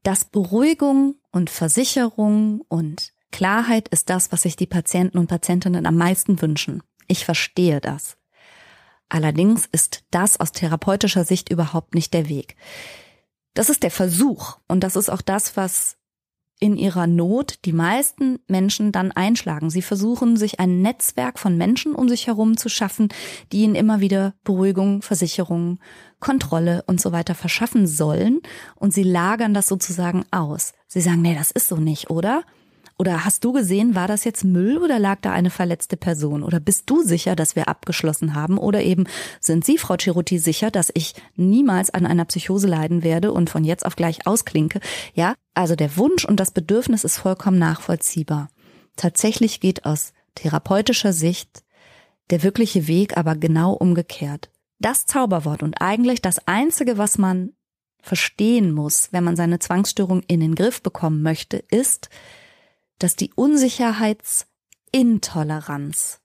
[0.04, 5.96] dass Beruhigung und Versicherung und Klarheit ist das, was sich die Patienten und Patientinnen am
[5.96, 6.84] meisten wünschen.
[7.08, 8.18] Ich verstehe das.
[9.10, 12.56] Allerdings ist das aus therapeutischer Sicht überhaupt nicht der Weg.
[13.54, 15.98] Das ist der Versuch und das ist auch das, was
[16.62, 19.72] in ihrer Not die meisten Menschen dann einschlagen.
[19.72, 23.10] Sie versuchen, sich ein Netzwerk von Menschen um sich herum zu schaffen,
[23.52, 25.80] die ihnen immer wieder Beruhigung, Versicherung,
[26.20, 28.42] Kontrolle und so weiter verschaffen sollen.
[28.76, 30.74] Und sie lagern das sozusagen aus.
[30.88, 32.44] Sie sagen, nee, das ist so nicht, oder?
[33.02, 36.44] Oder hast du gesehen, war das jetzt Müll oder lag da eine verletzte Person?
[36.44, 38.60] Oder bist du sicher, dass wir abgeschlossen haben?
[38.60, 39.06] Oder eben
[39.40, 43.64] sind Sie, Frau Ceruti, sicher, dass ich niemals an einer Psychose leiden werde und von
[43.64, 44.82] jetzt auf gleich ausklinke?
[45.16, 48.50] Ja, also der Wunsch und das Bedürfnis ist vollkommen nachvollziehbar.
[48.98, 51.64] Tatsächlich geht aus therapeutischer Sicht
[52.30, 54.52] der wirkliche Weg aber genau umgekehrt.
[54.78, 57.54] Das Zauberwort und eigentlich das Einzige, was man
[58.04, 62.12] verstehen muss, wenn man seine Zwangsstörung in den Griff bekommen möchte, ist,
[63.04, 66.22] dass die Unsicherheitsintoleranz,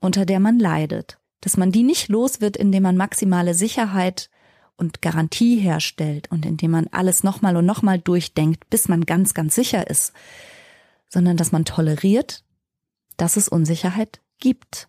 [0.00, 4.28] unter der man leidet, dass man die nicht los wird, indem man maximale Sicherheit
[4.76, 9.54] und Garantie herstellt und indem man alles nochmal und nochmal durchdenkt, bis man ganz, ganz
[9.54, 10.12] sicher ist,
[11.08, 12.42] sondern dass man toleriert,
[13.16, 14.88] dass es Unsicherheit gibt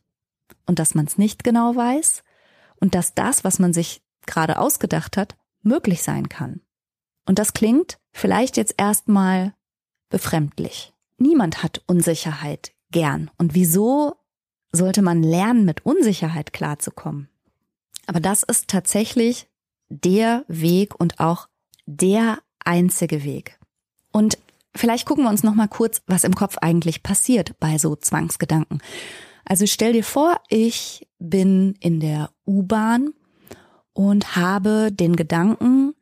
[0.65, 2.23] und dass man es nicht genau weiß
[2.77, 6.61] und dass das, was man sich gerade ausgedacht hat, möglich sein kann.
[7.25, 9.53] Und das klingt vielleicht jetzt erstmal
[10.09, 10.93] befremdlich.
[11.17, 13.31] Niemand hat Unsicherheit gern.
[13.37, 14.15] Und wieso
[14.71, 17.29] sollte man lernen, mit Unsicherheit klarzukommen?
[18.05, 19.47] Aber das ist tatsächlich
[19.89, 21.47] der Weg und auch
[21.85, 23.59] der einzige Weg.
[24.11, 24.37] Und
[24.75, 28.79] vielleicht gucken wir uns noch mal kurz, was im Kopf eigentlich passiert bei so Zwangsgedanken.
[29.45, 33.13] Also stell dir vor, ich bin in der U-Bahn
[33.93, 35.93] und habe den Gedanken,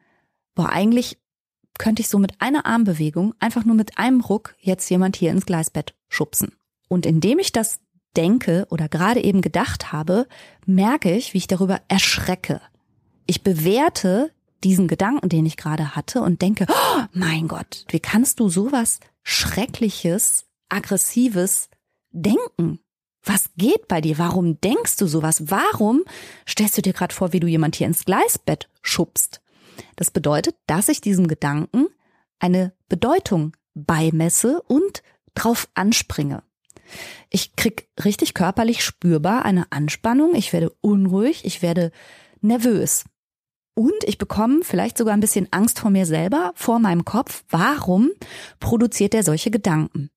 [0.55, 1.19] boah, eigentlich
[1.77, 5.45] könnte ich so mit einer Armbewegung einfach nur mit einem Ruck jetzt jemand hier ins
[5.45, 6.53] Gleisbett schubsen.
[6.87, 7.79] Und indem ich das
[8.15, 10.27] denke oder gerade eben gedacht habe,
[10.65, 12.61] merke ich, wie ich darüber erschrecke.
[13.25, 14.31] Ich bewerte
[14.63, 18.99] diesen Gedanken, den ich gerade hatte und denke, oh, mein Gott, wie kannst du sowas
[19.23, 21.69] Schreckliches, Aggressives
[22.11, 22.79] denken?
[23.23, 24.17] Was geht bei dir?
[24.17, 25.49] Warum denkst du sowas?
[25.49, 26.03] Warum
[26.47, 29.41] stellst du dir gerade vor, wie du jemand hier ins Gleisbett schubst?
[29.95, 31.87] Das bedeutet, dass ich diesem Gedanken
[32.39, 36.43] eine Bedeutung beimesse und drauf anspringe.
[37.29, 41.91] Ich krieg richtig körperlich spürbar eine Anspannung, ich werde unruhig, ich werde
[42.41, 43.05] nervös.
[43.73, 47.43] Und ich bekomme vielleicht sogar ein bisschen Angst vor mir selber, vor meinem Kopf.
[47.49, 48.11] Warum
[48.59, 50.09] produziert er solche Gedanken?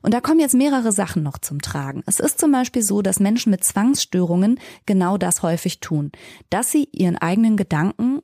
[0.00, 2.02] Und da kommen jetzt mehrere Sachen noch zum Tragen.
[2.06, 6.12] Es ist zum Beispiel so, dass Menschen mit Zwangsstörungen genau das häufig tun,
[6.50, 8.20] dass sie ihren eigenen Gedanken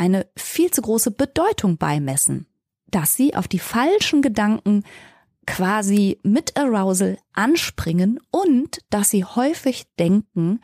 [0.00, 2.46] eine viel zu große Bedeutung beimessen,
[2.86, 4.82] dass sie auf die falschen Gedanken
[5.46, 10.60] quasi mit Arousal anspringen und dass sie häufig denken,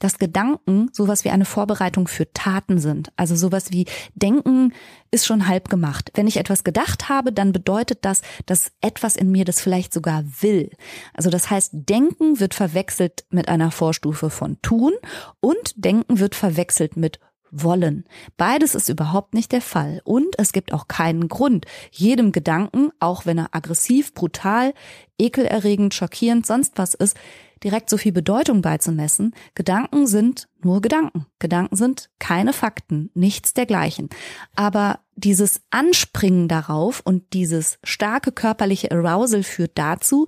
[0.00, 3.12] dass Gedanken sowas wie eine Vorbereitung für Taten sind.
[3.16, 4.72] Also sowas wie Denken
[5.10, 6.10] ist schon halb gemacht.
[6.14, 10.24] Wenn ich etwas gedacht habe, dann bedeutet das, dass etwas in mir das vielleicht sogar
[10.40, 10.70] will.
[11.14, 14.94] Also das heißt, Denken wird verwechselt mit einer Vorstufe von Tun
[15.40, 17.20] und Denken wird verwechselt mit
[17.50, 18.04] wollen.
[18.36, 20.00] Beides ist überhaupt nicht der Fall.
[20.04, 24.74] Und es gibt auch keinen Grund, jedem Gedanken, auch wenn er aggressiv, brutal,
[25.18, 27.16] ekelerregend, schockierend, sonst was ist,
[27.62, 29.34] direkt so viel Bedeutung beizumessen.
[29.54, 31.26] Gedanken sind nur Gedanken.
[31.38, 34.08] Gedanken sind keine Fakten, nichts dergleichen.
[34.54, 40.26] Aber dieses Anspringen darauf und dieses starke körperliche Arousal führt dazu,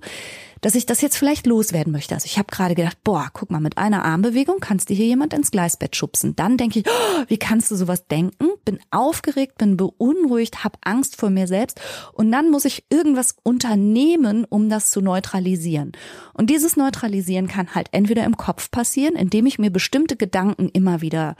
[0.63, 2.15] dass ich das jetzt vielleicht loswerden möchte.
[2.15, 5.33] Also ich habe gerade gedacht, boah, guck mal, mit einer Armbewegung kannst du hier jemand
[5.33, 6.37] ins Gleisbett schubsen.
[6.37, 8.47] Dann denke ich, oh, wie kannst du sowas denken?
[8.63, 11.81] Bin aufgeregt, bin beunruhigt, habe Angst vor mir selbst
[12.13, 15.91] und dann muss ich irgendwas unternehmen, um das zu neutralisieren.
[16.33, 21.01] Und dieses Neutralisieren kann halt entweder im Kopf passieren, indem ich mir bestimmte Gedanken immer
[21.01, 21.35] wieder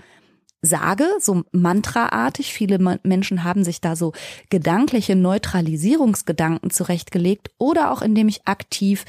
[0.63, 2.53] sage, so mantraartig.
[2.53, 4.13] Viele Menschen haben sich da so
[4.49, 9.05] gedankliche Neutralisierungsgedanken zurechtgelegt oder auch indem ich aktiv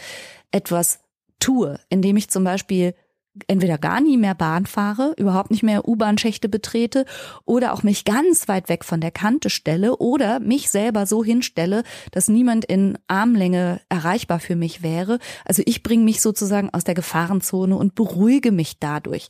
[0.51, 1.01] etwas
[1.39, 2.95] tue, indem ich zum Beispiel
[3.49, 7.05] entweder gar nie mehr Bahn fahre, überhaupt nicht mehr U-Bahn-Schächte betrete
[7.45, 11.83] oder auch mich ganz weit weg von der Kante stelle oder mich selber so hinstelle,
[12.13, 15.19] dass niemand in Armlänge erreichbar für mich wäre.
[15.45, 19.29] Also ich bringe mich sozusagen aus der Gefahrenzone und beruhige mich dadurch.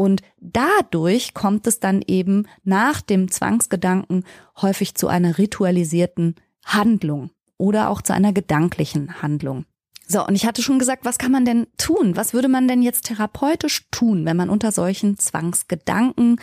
[0.00, 4.24] Und dadurch kommt es dann eben nach dem Zwangsgedanken
[4.62, 9.66] häufig zu einer ritualisierten Handlung oder auch zu einer gedanklichen Handlung.
[10.08, 12.16] So, und ich hatte schon gesagt, was kann man denn tun?
[12.16, 16.40] Was würde man denn jetzt therapeutisch tun, wenn man unter solchen Zwangsgedanken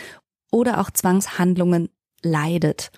[0.52, 1.90] oder auch Zwangshandlungen
[2.22, 2.92] leidet?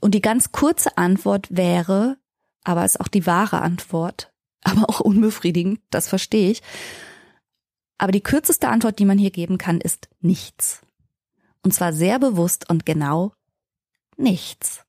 [0.00, 2.16] Und die ganz kurze Antwort wäre,
[2.64, 4.32] aber ist auch die wahre Antwort,
[4.64, 6.60] aber auch unbefriedigend, das verstehe ich,
[8.02, 10.80] aber die kürzeste Antwort, die man hier geben kann, ist nichts.
[11.62, 13.32] Und zwar sehr bewusst und genau
[14.16, 14.84] nichts.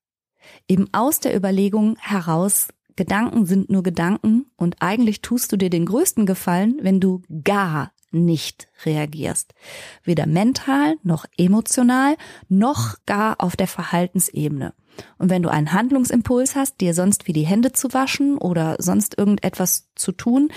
[0.66, 5.86] Eben aus der Überlegung heraus, Gedanken sind nur Gedanken und eigentlich tust du dir den
[5.86, 9.54] größten Gefallen, wenn du gar nicht reagierst.
[10.02, 12.16] Weder mental noch emotional
[12.48, 14.74] noch gar auf der Verhaltensebene.
[15.18, 19.18] Und wenn du einen Handlungsimpuls hast, dir sonst wie die Hände zu waschen oder sonst
[19.18, 20.50] irgendetwas zu tun,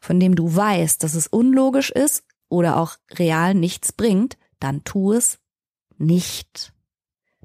[0.00, 5.12] von dem du weißt, dass es unlogisch ist oder auch real nichts bringt, dann tu
[5.12, 5.38] es
[5.98, 6.72] nicht.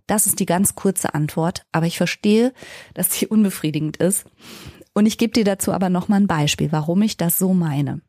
[0.05, 2.53] Das ist die ganz kurze Antwort, aber ich verstehe,
[2.93, 4.25] dass sie unbefriedigend ist.
[4.93, 8.01] Und ich gebe dir dazu aber noch mal ein Beispiel, warum ich das so meine.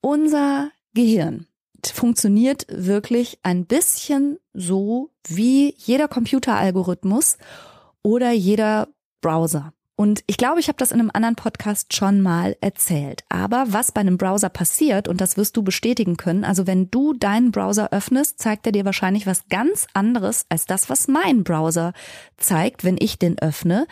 [0.00, 1.46] Unser Gehirn
[1.86, 7.38] funktioniert wirklich ein bisschen so wie jeder Computeralgorithmus
[8.02, 8.88] oder jeder
[9.20, 9.72] Browser.
[10.00, 13.22] Und ich glaube, ich habe das in einem anderen Podcast schon mal erzählt.
[13.28, 17.12] Aber was bei einem Browser passiert, und das wirst du bestätigen können, also wenn du
[17.12, 21.92] deinen Browser öffnest, zeigt er dir wahrscheinlich was ganz anderes als das, was mein Browser
[22.38, 23.86] zeigt, wenn ich den öffne.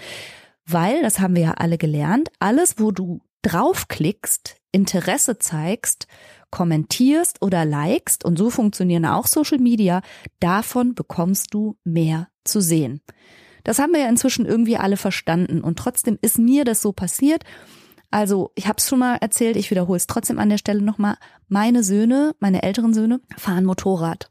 [0.65, 6.07] Weil, das haben wir ja alle gelernt, alles, wo du draufklickst, Interesse zeigst,
[6.51, 10.03] kommentierst oder likest, und so funktionieren auch Social Media,
[10.41, 13.03] davon bekommst du mehr zu sehen.
[13.65, 17.45] Das haben wir ja inzwischen irgendwie alle verstanden und trotzdem ist mir das so passiert.
[18.11, 21.17] Also, ich habe es schon mal erzählt, ich wiederhole es trotzdem an der Stelle nochmal.
[21.49, 24.31] Meine Söhne, meine älteren Söhne, fahren Motorrad.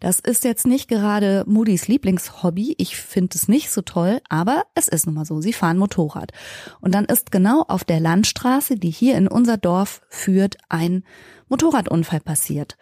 [0.00, 2.74] Das ist jetzt nicht gerade Moody's Lieblingshobby.
[2.78, 5.40] Ich finde es nicht so toll, aber es ist nun mal so.
[5.40, 6.32] Sie fahren Motorrad.
[6.80, 11.04] Und dann ist genau auf der Landstraße, die hier in unser Dorf führt, ein
[11.48, 12.76] Motorradunfall passiert.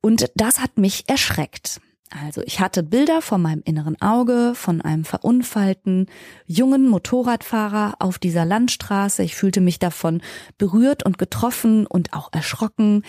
[0.00, 1.80] Und das hat mich erschreckt.
[2.10, 6.06] Also ich hatte Bilder vor meinem inneren Auge von einem verunfallten
[6.46, 9.22] jungen Motorradfahrer auf dieser Landstraße.
[9.22, 10.22] Ich fühlte mich davon
[10.56, 13.02] berührt und getroffen und auch erschrocken.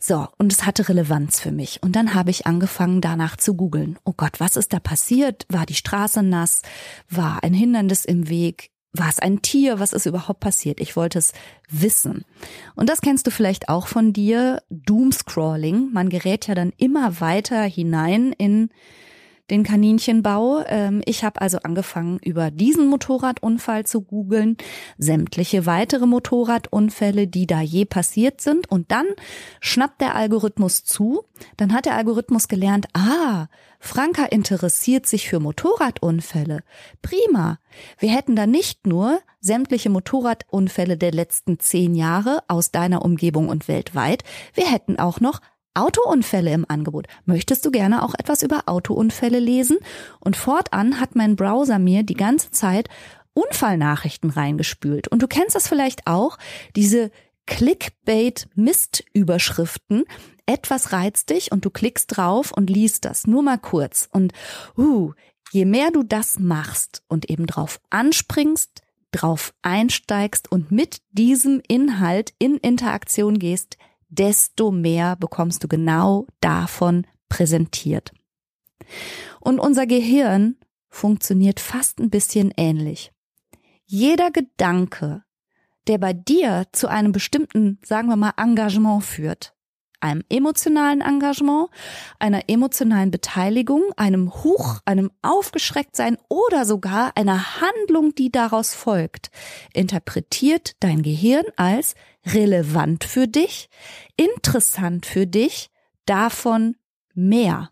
[0.00, 1.82] So, und es hatte Relevanz für mich.
[1.82, 3.98] Und dann habe ich angefangen, danach zu googeln.
[4.04, 5.46] Oh Gott, was ist da passiert?
[5.48, 6.62] War die Straße nass?
[7.08, 8.70] War ein Hindernis im Weg?
[8.92, 9.78] War es ein Tier?
[9.78, 10.80] Was ist überhaupt passiert?
[10.80, 11.32] Ich wollte es
[11.68, 12.24] wissen.
[12.74, 14.62] Und das kennst du vielleicht auch von dir.
[14.70, 15.92] Doomscrawling.
[15.92, 18.70] Man gerät ja dann immer weiter hinein in
[19.50, 20.64] den Kaninchenbau.
[20.66, 24.56] Ähm, ich habe also angefangen, über diesen Motorradunfall zu googeln,
[24.98, 28.70] sämtliche weitere Motorradunfälle, die da je passiert sind.
[28.70, 29.06] Und dann
[29.60, 31.24] schnappt der Algorithmus zu.
[31.56, 33.46] Dann hat der Algorithmus gelernt, ah,
[33.78, 36.62] Franka interessiert sich für Motorradunfälle.
[37.00, 37.58] Prima.
[37.98, 43.68] Wir hätten da nicht nur sämtliche Motorradunfälle der letzten zehn Jahre aus deiner Umgebung und
[43.68, 44.22] weltweit,
[44.54, 45.40] wir hätten auch noch
[45.80, 47.06] Autounfälle im Angebot.
[47.24, 49.78] Möchtest du gerne auch etwas über Autounfälle lesen?
[50.20, 52.90] Und fortan hat mein Browser mir die ganze Zeit
[53.32, 55.06] Unfallnachrichten reingespült.
[55.08, 56.36] Und du kennst das vielleicht auch,
[56.76, 57.10] diese
[57.46, 60.04] Clickbait-Mist-Überschriften.
[60.46, 63.26] Etwas reizt dich und du klickst drauf und liest das.
[63.26, 64.08] Nur mal kurz.
[64.12, 64.32] Und
[64.76, 65.12] uh,
[65.50, 72.34] je mehr du das machst und eben drauf anspringst, drauf einsteigst und mit diesem Inhalt
[72.38, 73.76] in Interaktion gehst,
[74.10, 78.12] desto mehr bekommst du genau davon präsentiert.
[79.40, 80.56] Und unser Gehirn
[80.88, 83.12] funktioniert fast ein bisschen ähnlich.
[83.86, 85.22] Jeder Gedanke,
[85.86, 89.54] der bei dir zu einem bestimmten, sagen wir mal, Engagement führt,
[90.00, 91.68] einem emotionalen Engagement,
[92.18, 99.30] einer emotionalen Beteiligung, einem Huch, einem Aufgeschrecktsein oder sogar einer Handlung, die daraus folgt,
[99.72, 101.94] interpretiert dein Gehirn als
[102.26, 103.68] relevant für dich,
[104.16, 105.70] interessant für dich,
[106.06, 106.76] davon
[107.14, 107.70] mehr.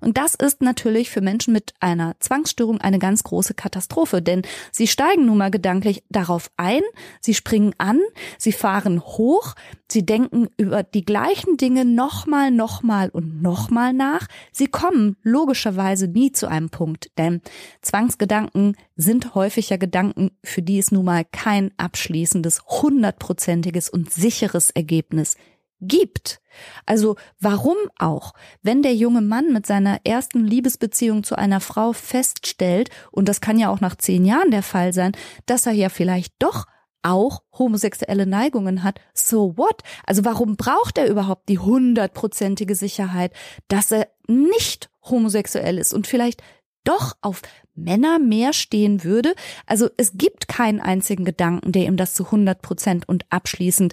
[0.00, 4.86] Und das ist natürlich für Menschen mit einer Zwangsstörung eine ganz große Katastrophe, denn sie
[4.86, 6.82] steigen nun mal gedanklich darauf ein,
[7.20, 8.00] sie springen an,
[8.38, 9.54] sie fahren hoch,
[9.90, 14.26] sie denken über die gleichen Dinge nochmal, nochmal und nochmal nach.
[14.52, 17.40] Sie kommen logischerweise nie zu einem Punkt, denn
[17.82, 25.36] Zwangsgedanken sind häufiger Gedanken, für die es nun mal kein abschließendes, hundertprozentiges und sicheres Ergebnis
[25.80, 26.40] gibt.
[26.86, 32.90] Also warum auch, wenn der junge Mann mit seiner ersten Liebesbeziehung zu einer Frau feststellt,
[33.10, 35.12] und das kann ja auch nach zehn Jahren der Fall sein,
[35.46, 36.66] dass er ja vielleicht doch
[37.02, 39.82] auch homosexuelle Neigungen hat, so what?
[40.06, 43.32] Also warum braucht er überhaupt die hundertprozentige Sicherheit,
[43.68, 46.42] dass er nicht homosexuell ist und vielleicht
[46.82, 47.42] doch auf
[47.74, 49.34] Männer mehr stehen würde?
[49.66, 53.92] Also es gibt keinen einzigen Gedanken, der ihm das zu 100 Prozent und abschließend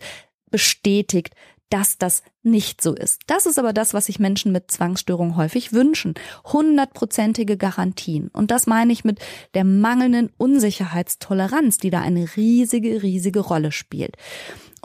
[0.49, 1.35] bestätigt,
[1.73, 3.21] dass das nicht so ist.
[3.25, 6.13] Das ist aber das, was sich Menschen mit Zwangsstörung häufig wünschen.
[6.45, 8.27] Hundertprozentige Garantien.
[8.27, 9.19] Und das meine ich mit
[9.55, 14.17] der mangelnden Unsicherheitstoleranz, die da eine riesige, riesige Rolle spielt.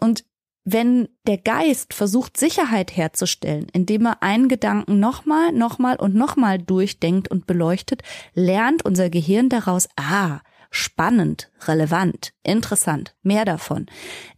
[0.00, 0.24] Und
[0.64, 7.30] wenn der Geist versucht, Sicherheit herzustellen, indem er einen Gedanken nochmal, nochmal und nochmal durchdenkt
[7.30, 13.86] und beleuchtet, lernt unser Gehirn daraus, ah, spannend, relevant, interessant, mehr davon.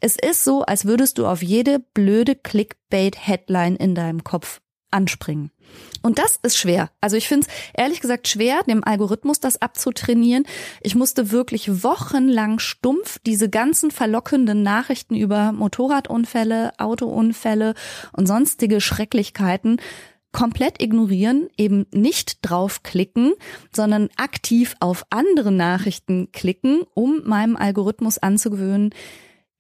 [0.01, 4.61] Es ist so, als würdest du auf jede blöde Clickbait-Headline in deinem Kopf
[4.91, 5.51] anspringen.
[6.03, 6.91] Und das ist schwer.
[7.01, 10.47] Also ich finde es ehrlich gesagt schwer, dem Algorithmus das abzutrainieren.
[10.81, 17.75] Ich musste wirklich wochenlang stumpf diese ganzen verlockenden Nachrichten über Motorradunfälle, Autounfälle
[18.13, 19.81] und sonstige Schrecklichkeiten
[20.33, 23.35] komplett ignorieren, eben nicht draufklicken,
[23.75, 28.95] sondern aktiv auf andere Nachrichten klicken, um meinem Algorithmus anzugewöhnen,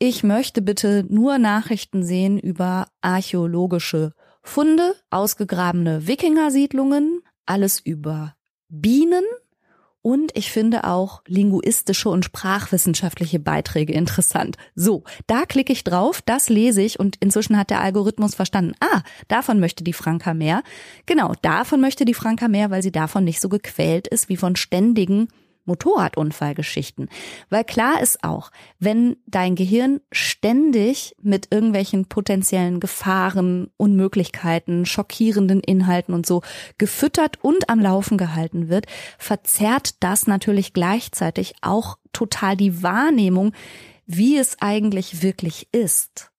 [0.02, 8.34] ich möchte bitte nur Nachrichten sehen über archäologische Funde, ausgegrabene Wikingersiedlungen, alles über
[8.68, 9.24] Bienen
[10.02, 14.56] und ich finde auch linguistische und sprachwissenschaftliche Beiträge interessant.
[14.74, 19.02] So, da klicke ich drauf, das lese ich und inzwischen hat der Algorithmus verstanden, ah,
[19.28, 20.62] davon möchte die Franka mehr.
[21.06, 24.56] Genau, davon möchte die Franka mehr, weil sie davon nicht so gequält ist wie von
[24.56, 25.28] ständigen
[25.64, 27.08] Motorradunfallgeschichten.
[27.48, 36.14] Weil klar ist auch, wenn dein Gehirn ständig mit irgendwelchen potenziellen Gefahren, Unmöglichkeiten, schockierenden Inhalten
[36.14, 36.42] und so
[36.78, 38.86] gefüttert und am Laufen gehalten wird,
[39.18, 43.52] verzerrt das natürlich gleichzeitig auch total die Wahrnehmung,
[44.06, 46.30] wie es eigentlich wirklich ist.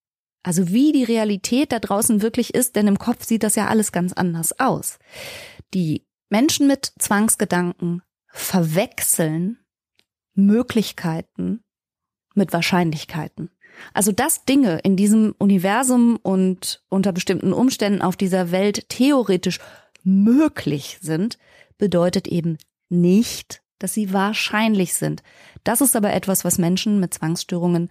[0.42, 3.92] Also wie die Realität da draußen wirklich ist, denn im Kopf sieht das ja alles
[3.92, 4.98] ganz anders aus.
[5.72, 8.02] Die Menschen mit Zwangsgedanken
[8.32, 9.58] verwechseln
[10.34, 11.62] Möglichkeiten
[12.34, 13.50] mit Wahrscheinlichkeiten.
[13.94, 19.58] Also dass Dinge in diesem Universum und unter bestimmten Umständen auf dieser Welt theoretisch
[20.02, 21.38] möglich sind,
[21.78, 22.58] bedeutet eben
[22.88, 25.22] nicht, dass sie wahrscheinlich sind.
[25.64, 27.88] Das ist aber etwas, was Menschen mit Zwangsstörungen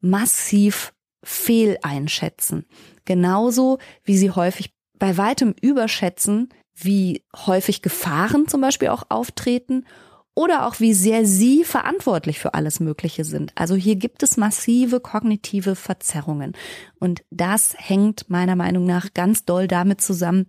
[0.00, 2.66] massiv fehleinschätzen.
[3.04, 9.84] Genauso wie sie häufig bei weitem überschätzen, wie häufig Gefahren zum Beispiel auch auftreten
[10.34, 13.52] oder auch wie sehr sie verantwortlich für alles Mögliche sind.
[13.54, 16.54] Also hier gibt es massive kognitive Verzerrungen.
[16.98, 20.46] Und das hängt meiner Meinung nach ganz doll damit zusammen,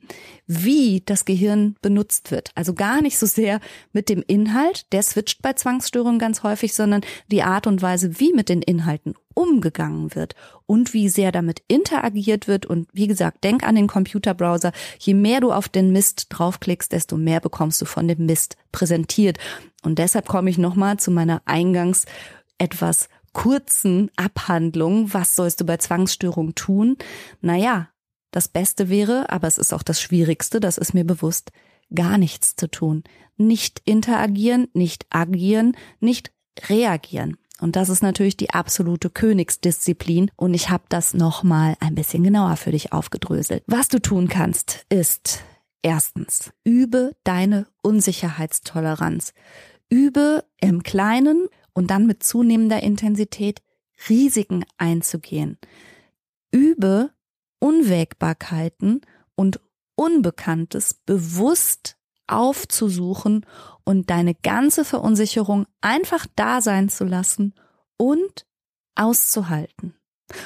[0.48, 2.52] wie das Gehirn benutzt wird.
[2.56, 3.60] Also gar nicht so sehr
[3.92, 8.32] mit dem Inhalt, der switcht bei Zwangsstörungen ganz häufig, sondern die Art und Weise, wie
[8.32, 10.36] mit den Inhalten umgegangen wird
[10.66, 12.66] und wie sehr damit interagiert wird.
[12.66, 14.72] Und wie gesagt, denk an den Computerbrowser.
[15.00, 19.38] Je mehr du auf den Mist draufklickst, desto mehr bekommst du von dem Mist präsentiert.
[19.84, 22.06] Und deshalb komme ich nochmal zu meiner eingangs
[22.58, 25.14] etwas kurzen Abhandlung.
[25.14, 26.98] Was sollst du bei Zwangsstörung tun?
[27.42, 27.90] Naja,
[28.32, 31.52] das Beste wäre, aber es ist auch das Schwierigste, das ist mir bewusst,
[31.94, 33.04] gar nichts zu tun.
[33.38, 36.32] Nicht interagieren, nicht agieren, nicht
[36.70, 37.38] reagieren.
[37.60, 40.32] Und das ist natürlich die absolute Königsdisziplin.
[40.36, 43.64] Und ich habe das nochmal ein bisschen genauer für dich aufgedröselt.
[43.68, 45.44] Was du tun kannst, ist
[45.82, 49.34] erstens, übe deine Unsicherheitstoleranz.
[49.90, 53.62] Übe im Kleinen und dann mit zunehmender Intensität
[54.10, 55.58] Risiken einzugehen.
[56.52, 57.12] Übe
[57.60, 59.02] Unwägbarkeiten
[59.36, 59.60] und
[59.96, 61.98] Unbekanntes bewusst
[62.28, 63.46] aufzusuchen
[63.84, 67.54] und deine ganze Verunsicherung einfach da sein zu lassen
[67.98, 68.46] und
[68.96, 69.96] auszuhalten.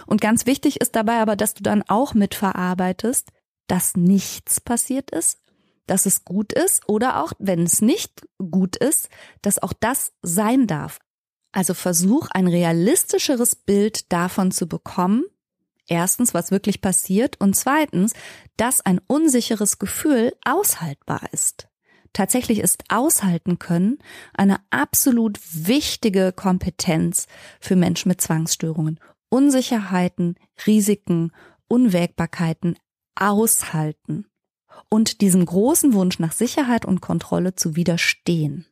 [0.06, 3.30] Und ganz wichtig ist dabei aber, dass du dann auch mitverarbeitest,
[3.68, 5.40] dass nichts passiert ist,
[5.86, 9.10] dass es gut ist oder auch, wenn es nicht gut ist,
[9.42, 11.00] dass auch das sein darf.
[11.52, 15.24] Also versuch ein realistischeres Bild davon zu bekommen,
[15.88, 18.14] erstens, was wirklich passiert und zweitens,
[18.58, 21.68] dass ein unsicheres Gefühl aushaltbar ist.
[22.14, 24.00] Tatsächlich ist aushalten können
[24.34, 27.28] eine absolut wichtige Kompetenz
[27.60, 29.00] für Menschen mit Zwangsstörungen.
[29.30, 30.36] Unsicherheiten,
[30.66, 31.32] Risiken,
[31.68, 32.78] Unwägbarkeiten
[33.16, 34.26] aushalten
[34.90, 38.66] und diesem großen Wunsch nach Sicherheit und Kontrolle zu widerstehen.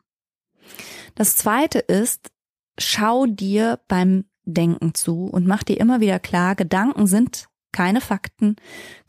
[1.15, 2.31] Das zweite ist,
[2.77, 8.55] schau dir beim Denken zu und mach dir immer wieder klar, Gedanken sind keine Fakten.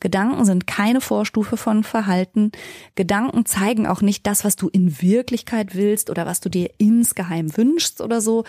[0.01, 2.51] Gedanken sind keine Vorstufe von Verhalten.
[2.95, 7.55] Gedanken zeigen auch nicht das, was du in Wirklichkeit willst oder was du dir insgeheim
[7.55, 8.43] wünschst oder so.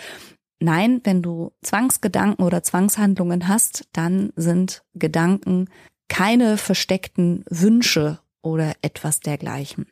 [0.59, 5.69] Nein, wenn du Zwangsgedanken oder Zwangshandlungen hast, dann sind Gedanken
[6.09, 9.87] keine versteckten Wünsche oder etwas dergleichen.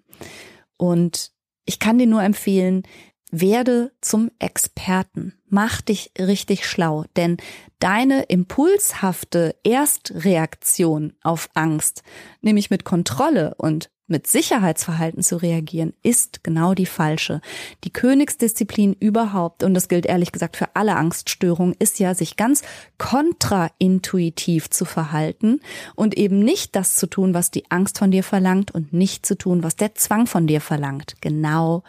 [0.76, 1.32] Und
[1.64, 2.84] ich kann dir nur empfehlen,
[3.32, 5.34] werde zum Experten.
[5.50, 7.38] Mach dich richtig schlau, denn
[7.80, 12.04] deine impulshafte Erstreaktion auf Angst,
[12.42, 17.42] nämlich mit Kontrolle und mit Sicherheitsverhalten zu reagieren, ist genau die falsche.
[17.84, 22.62] Die Königsdisziplin überhaupt, und das gilt ehrlich gesagt für alle Angststörungen, ist ja, sich ganz
[22.98, 25.60] kontraintuitiv zu verhalten
[25.96, 29.38] und eben nicht das zu tun, was die Angst von dir verlangt und nicht zu
[29.38, 31.16] tun, was der Zwang von dir verlangt.
[31.20, 31.84] Genau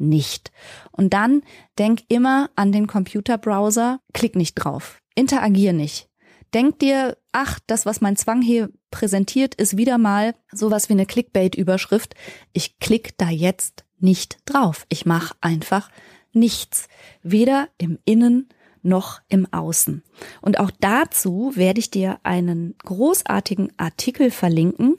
[0.00, 0.50] nicht.
[0.90, 1.42] Und dann
[1.78, 6.08] denk immer an den Computerbrowser, klick nicht drauf, interagier nicht.
[6.54, 11.06] Denk dir, ach, das, was mein Zwang hier präsentiert, ist wieder mal sowas wie eine
[11.06, 12.14] Clickbait-Überschrift.
[12.52, 14.84] Ich klick da jetzt nicht drauf.
[14.88, 15.90] Ich mache einfach
[16.32, 16.88] nichts.
[17.22, 18.48] Weder im Innen
[18.82, 20.02] noch im Außen.
[20.40, 24.96] Und auch dazu werde ich dir einen großartigen Artikel verlinken.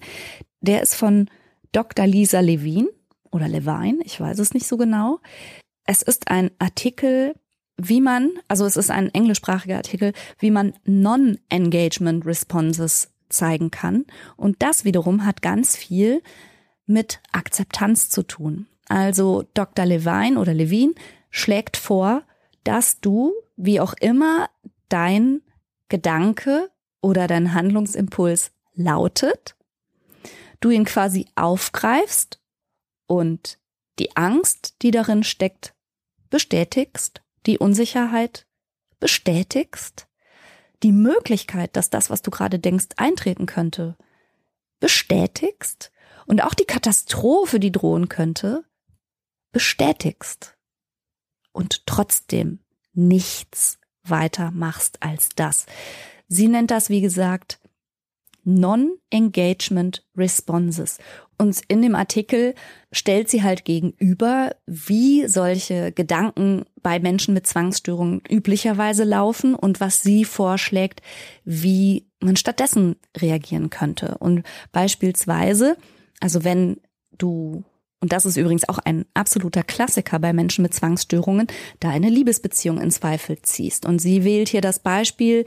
[0.61, 1.29] Der ist von
[1.71, 2.05] Dr.
[2.05, 2.87] Lisa Levin
[3.31, 5.19] oder Levine, ich weiß es nicht so genau.
[5.85, 7.33] Es ist ein Artikel,
[7.77, 14.05] wie man, also es ist ein englischsprachiger Artikel, wie man Non-Engagement Responses zeigen kann.
[14.35, 16.21] Und das wiederum hat ganz viel
[16.85, 18.67] mit Akzeptanz zu tun.
[18.87, 19.85] Also Dr.
[19.85, 20.93] Levine oder Levine
[21.29, 22.23] schlägt vor,
[22.63, 24.49] dass du, wie auch immer
[24.89, 25.41] dein
[25.87, 26.69] Gedanke
[27.01, 29.55] oder dein Handlungsimpuls lautet,
[30.59, 32.40] du ihn quasi aufgreifst
[33.11, 33.59] und
[33.99, 35.75] die Angst, die darin steckt,
[36.29, 38.47] bestätigst, die Unsicherheit
[39.01, 40.07] bestätigst,
[40.81, 43.97] die Möglichkeit, dass das, was du gerade denkst, eintreten könnte,
[44.79, 45.91] bestätigst
[46.25, 48.63] und auch die Katastrophe, die drohen könnte,
[49.51, 50.55] bestätigst
[51.51, 52.59] und trotzdem
[52.93, 55.65] nichts weiter machst als das.
[56.29, 57.59] Sie nennt das, wie gesagt,
[58.43, 60.97] Non-Engagement Responses.
[61.41, 62.53] Und in dem Artikel
[62.91, 70.03] stellt sie halt gegenüber, wie solche Gedanken bei Menschen mit Zwangsstörungen üblicherweise laufen und was
[70.03, 71.01] sie vorschlägt,
[71.43, 74.19] wie man stattdessen reagieren könnte.
[74.19, 75.77] Und beispielsweise,
[76.19, 76.79] also wenn
[77.17, 77.63] du
[78.01, 81.47] und das ist übrigens auch ein absoluter Klassiker bei Menschen mit Zwangsstörungen,
[81.79, 83.87] da eine Liebesbeziehung in Zweifel ziehst.
[83.87, 85.45] Und sie wählt hier das Beispiel,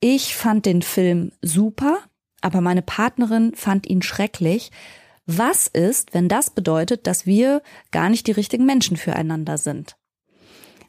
[0.00, 1.98] ich fand den Film super,
[2.42, 4.70] aber meine Partnerin fand ihn schrecklich.
[5.32, 7.62] Was ist, wenn das bedeutet, dass wir
[7.92, 9.96] gar nicht die richtigen Menschen füreinander sind?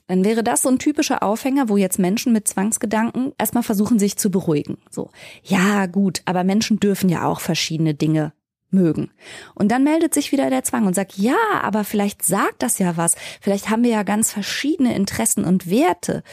[0.07, 4.17] Dann wäre das so ein typischer Aufhänger, wo jetzt Menschen mit Zwangsgedanken erstmal versuchen, sich
[4.17, 4.79] zu beruhigen.
[4.89, 5.11] So,
[5.43, 8.33] ja, gut, aber Menschen dürfen ja auch verschiedene Dinge
[8.71, 9.11] mögen.
[9.53, 12.97] Und dann meldet sich wieder der Zwang und sagt, ja, aber vielleicht sagt das ja
[12.97, 13.15] was.
[13.41, 16.23] Vielleicht haben wir ja ganz verschiedene Interessen und Werte.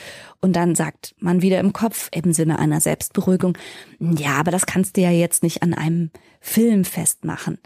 [0.41, 3.59] Und dann sagt man wieder im Kopf im Sinne einer Selbstberuhigung,
[4.01, 7.59] ja, aber das kannst du ja jetzt nicht an einem Film festmachen.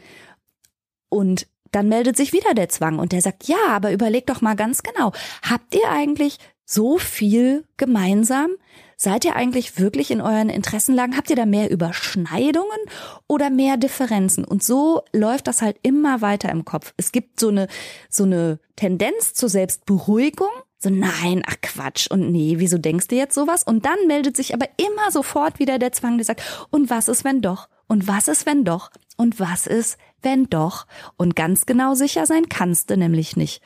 [1.13, 4.57] Und dann meldet sich wieder der Zwang und der sagt, ja, aber überleg doch mal
[4.57, 8.53] ganz genau, habt ihr eigentlich so viel gemeinsam?
[8.97, 11.17] Seid ihr eigentlich wirklich in euren Interessenlagen?
[11.17, 12.79] Habt ihr da mehr Überschneidungen
[13.27, 14.45] oder mehr Differenzen?
[14.45, 16.95] Und so läuft das halt immer weiter im Kopf.
[16.97, 17.67] Es gibt so eine,
[18.09, 20.51] so eine Tendenz zur Selbstberuhigung.
[20.79, 23.65] So, nein, ach Quatsch und nee, wieso denkst du jetzt sowas?
[23.65, 27.25] Und dann meldet sich aber immer sofort wieder der Zwang, der sagt, und was ist,
[27.25, 27.69] wenn doch?
[27.89, 28.91] Und was ist, wenn doch?
[29.17, 30.87] Und was ist, wenn doch?
[31.17, 33.63] Und ganz genau sicher sein kannst du nämlich nicht.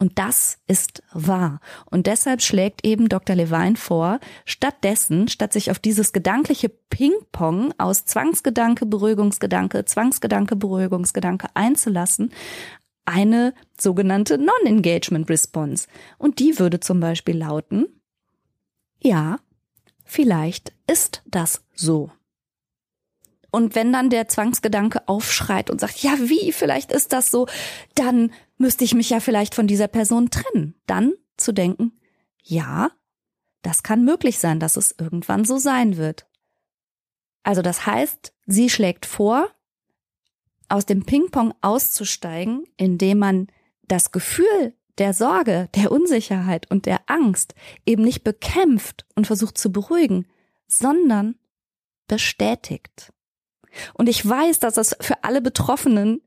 [0.00, 1.60] Und das ist wahr.
[1.84, 3.36] Und deshalb schlägt eben Dr.
[3.36, 12.32] Levine vor, stattdessen, statt sich auf dieses gedankliche Ping-Pong aus Zwangsgedanke, Beruhigungsgedanke, Zwangsgedanke, Beruhigungsgedanke einzulassen,
[13.04, 15.86] eine sogenannte Non-Engagement Response.
[16.16, 18.00] Und die würde zum Beispiel lauten,
[19.02, 19.38] ja,
[20.04, 22.10] vielleicht ist das so.
[23.50, 27.46] Und wenn dann der Zwangsgedanke aufschreit und sagt, ja, wie, vielleicht ist das so,
[27.94, 30.74] dann müsste ich mich ja vielleicht von dieser Person trennen.
[30.86, 31.92] Dann zu denken,
[32.42, 32.90] ja,
[33.62, 36.26] das kann möglich sein, dass es irgendwann so sein wird.
[37.42, 39.48] Also das heißt, sie schlägt vor,
[40.68, 43.46] aus dem Ping-Pong auszusteigen, indem man
[43.82, 47.54] das Gefühl der Sorge, der Unsicherheit und der Angst
[47.86, 50.26] eben nicht bekämpft und versucht zu beruhigen,
[50.68, 51.36] sondern
[52.06, 53.12] bestätigt.
[53.94, 56.22] Und ich weiß, dass das für alle Betroffenen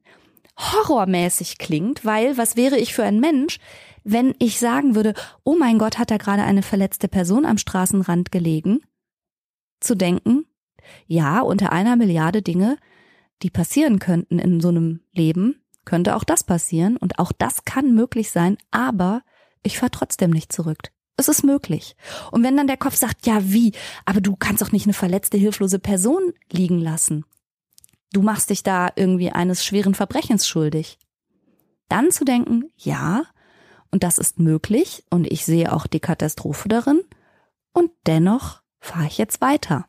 [0.57, 3.59] horrormäßig klingt, weil was wäre ich für ein Mensch,
[4.03, 5.13] wenn ich sagen würde,
[5.43, 8.81] oh mein Gott, hat da gerade eine verletzte Person am Straßenrand gelegen?
[9.79, 10.45] Zu denken,
[11.07, 12.77] ja, unter einer Milliarde Dinge,
[13.41, 17.93] die passieren könnten in so einem Leben, könnte auch das passieren und auch das kann
[17.93, 19.23] möglich sein, aber
[19.63, 20.92] ich fahr trotzdem nicht zurück.
[21.15, 21.95] Es ist möglich.
[22.31, 23.71] Und wenn dann der Kopf sagt, ja, wie,
[24.05, 27.25] aber du kannst doch nicht eine verletzte, hilflose Person liegen lassen
[28.13, 30.97] du machst dich da irgendwie eines schweren Verbrechens schuldig.
[31.89, 33.23] Dann zu denken, ja,
[33.91, 37.01] und das ist möglich und ich sehe auch die Katastrophe darin
[37.73, 39.85] und dennoch fahre ich jetzt weiter.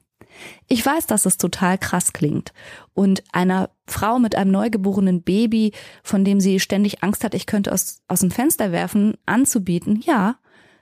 [0.66, 2.52] Ich weiß, dass es total krass klingt
[2.92, 5.72] und einer Frau mit einem neugeborenen Baby,
[6.02, 10.36] von dem sie ständig Angst hat, ich könnte aus, aus dem Fenster werfen, anzubieten, ja,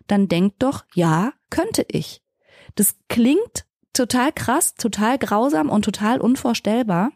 [0.06, 2.22] dann denkt doch, ja, könnte ich.
[2.74, 7.12] Das klingt total krass, total grausam und total unvorstellbar.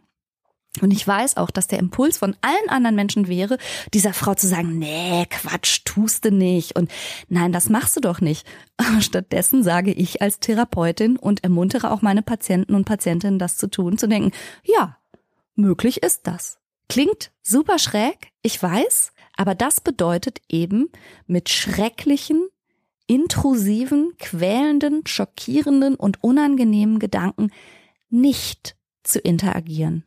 [0.82, 3.56] Und ich weiß auch, dass der Impuls von allen anderen Menschen wäre,
[3.94, 6.76] dieser Frau zu sagen, nee, Quatsch, tust du nicht.
[6.76, 6.90] Und
[7.28, 8.46] nein, das machst du doch nicht.
[9.00, 13.96] Stattdessen sage ich als Therapeutin und ermuntere auch meine Patienten und Patientinnen, das zu tun,
[13.96, 14.32] zu denken,
[14.64, 14.98] ja,
[15.54, 16.58] möglich ist das.
[16.88, 20.90] Klingt super schräg, ich weiß, aber das bedeutet eben
[21.26, 22.48] mit schrecklichen
[23.06, 27.50] intrusiven, quälenden, schockierenden und unangenehmen Gedanken
[28.08, 30.04] nicht zu interagieren,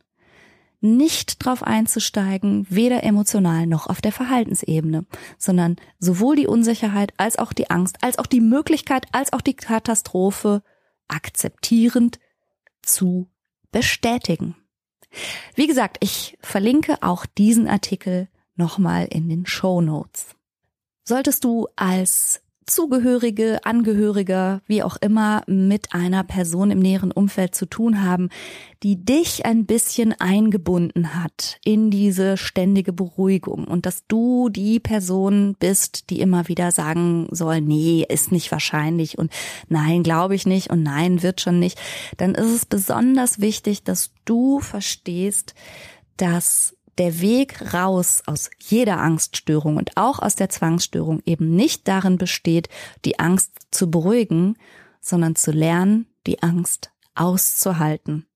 [0.80, 5.06] nicht drauf einzusteigen, weder emotional noch auf der Verhaltensebene,
[5.38, 9.56] sondern sowohl die Unsicherheit als auch die Angst, als auch die Möglichkeit, als auch die
[9.56, 10.62] Katastrophe
[11.08, 12.18] akzeptierend
[12.82, 13.28] zu
[13.72, 14.56] bestätigen.
[15.54, 20.36] Wie gesagt, ich verlinke auch diesen Artikel nochmal in den Show Notes.
[21.04, 27.66] Solltest du als Zugehörige, Angehöriger, wie auch immer, mit einer Person im näheren Umfeld zu
[27.66, 28.28] tun haben,
[28.82, 33.64] die dich ein bisschen eingebunden hat in diese ständige Beruhigung.
[33.64, 39.18] Und dass du die Person bist, die immer wieder sagen soll, nee, ist nicht wahrscheinlich
[39.18, 39.32] und
[39.68, 41.78] nein, glaube ich nicht und nein, wird schon nicht,
[42.18, 45.54] dann ist es besonders wichtig, dass du verstehst,
[46.16, 52.18] dass der Weg raus aus jeder Angststörung und auch aus der Zwangsstörung eben nicht darin
[52.18, 52.68] besteht,
[53.06, 54.58] die Angst zu beruhigen,
[55.00, 58.26] sondern zu lernen, die Angst auszuhalten.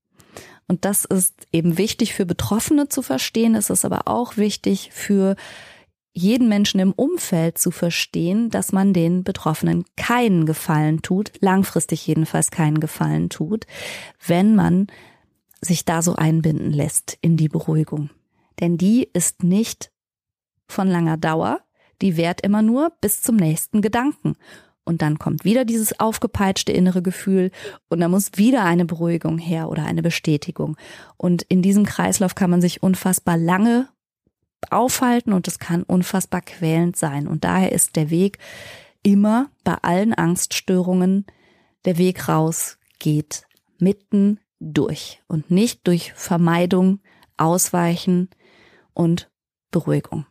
[0.66, 3.54] Und das ist eben wichtig für Betroffene zu verstehen.
[3.54, 5.36] Es ist aber auch wichtig für
[6.14, 12.50] jeden Menschen im Umfeld zu verstehen, dass man den Betroffenen keinen Gefallen tut, langfristig jedenfalls
[12.50, 13.66] keinen Gefallen tut,
[14.26, 14.86] wenn man
[15.60, 18.08] sich da so einbinden lässt in die Beruhigung
[18.60, 19.90] denn die ist nicht
[20.68, 21.60] von langer Dauer,
[22.02, 24.36] die währt immer nur bis zum nächsten Gedanken.
[24.84, 27.50] Und dann kommt wieder dieses aufgepeitschte innere Gefühl
[27.88, 30.76] und da muss wieder eine Beruhigung her oder eine Bestätigung.
[31.16, 33.88] Und in diesem Kreislauf kann man sich unfassbar lange
[34.70, 37.26] aufhalten und es kann unfassbar quälend sein.
[37.26, 38.38] Und daher ist der Weg
[39.02, 41.26] immer bei allen Angststörungen,
[41.86, 43.46] der Weg raus geht
[43.78, 47.00] mitten durch und nicht durch Vermeidung,
[47.36, 48.30] Ausweichen,
[48.94, 49.30] und
[49.70, 50.26] Beruhigung.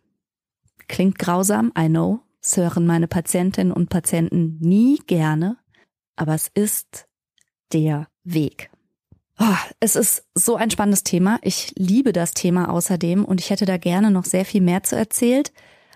[0.88, 5.58] Klingt grausam, I know, das hören meine Patientinnen und Patienten nie gerne,
[6.16, 7.08] aber es ist
[7.72, 8.70] der Weg.
[9.40, 11.40] Oh, es ist so ein spannendes Thema.
[11.42, 14.96] Ich liebe das Thema außerdem und ich hätte da gerne noch sehr viel mehr zu
[14.96, 15.52] erzählt,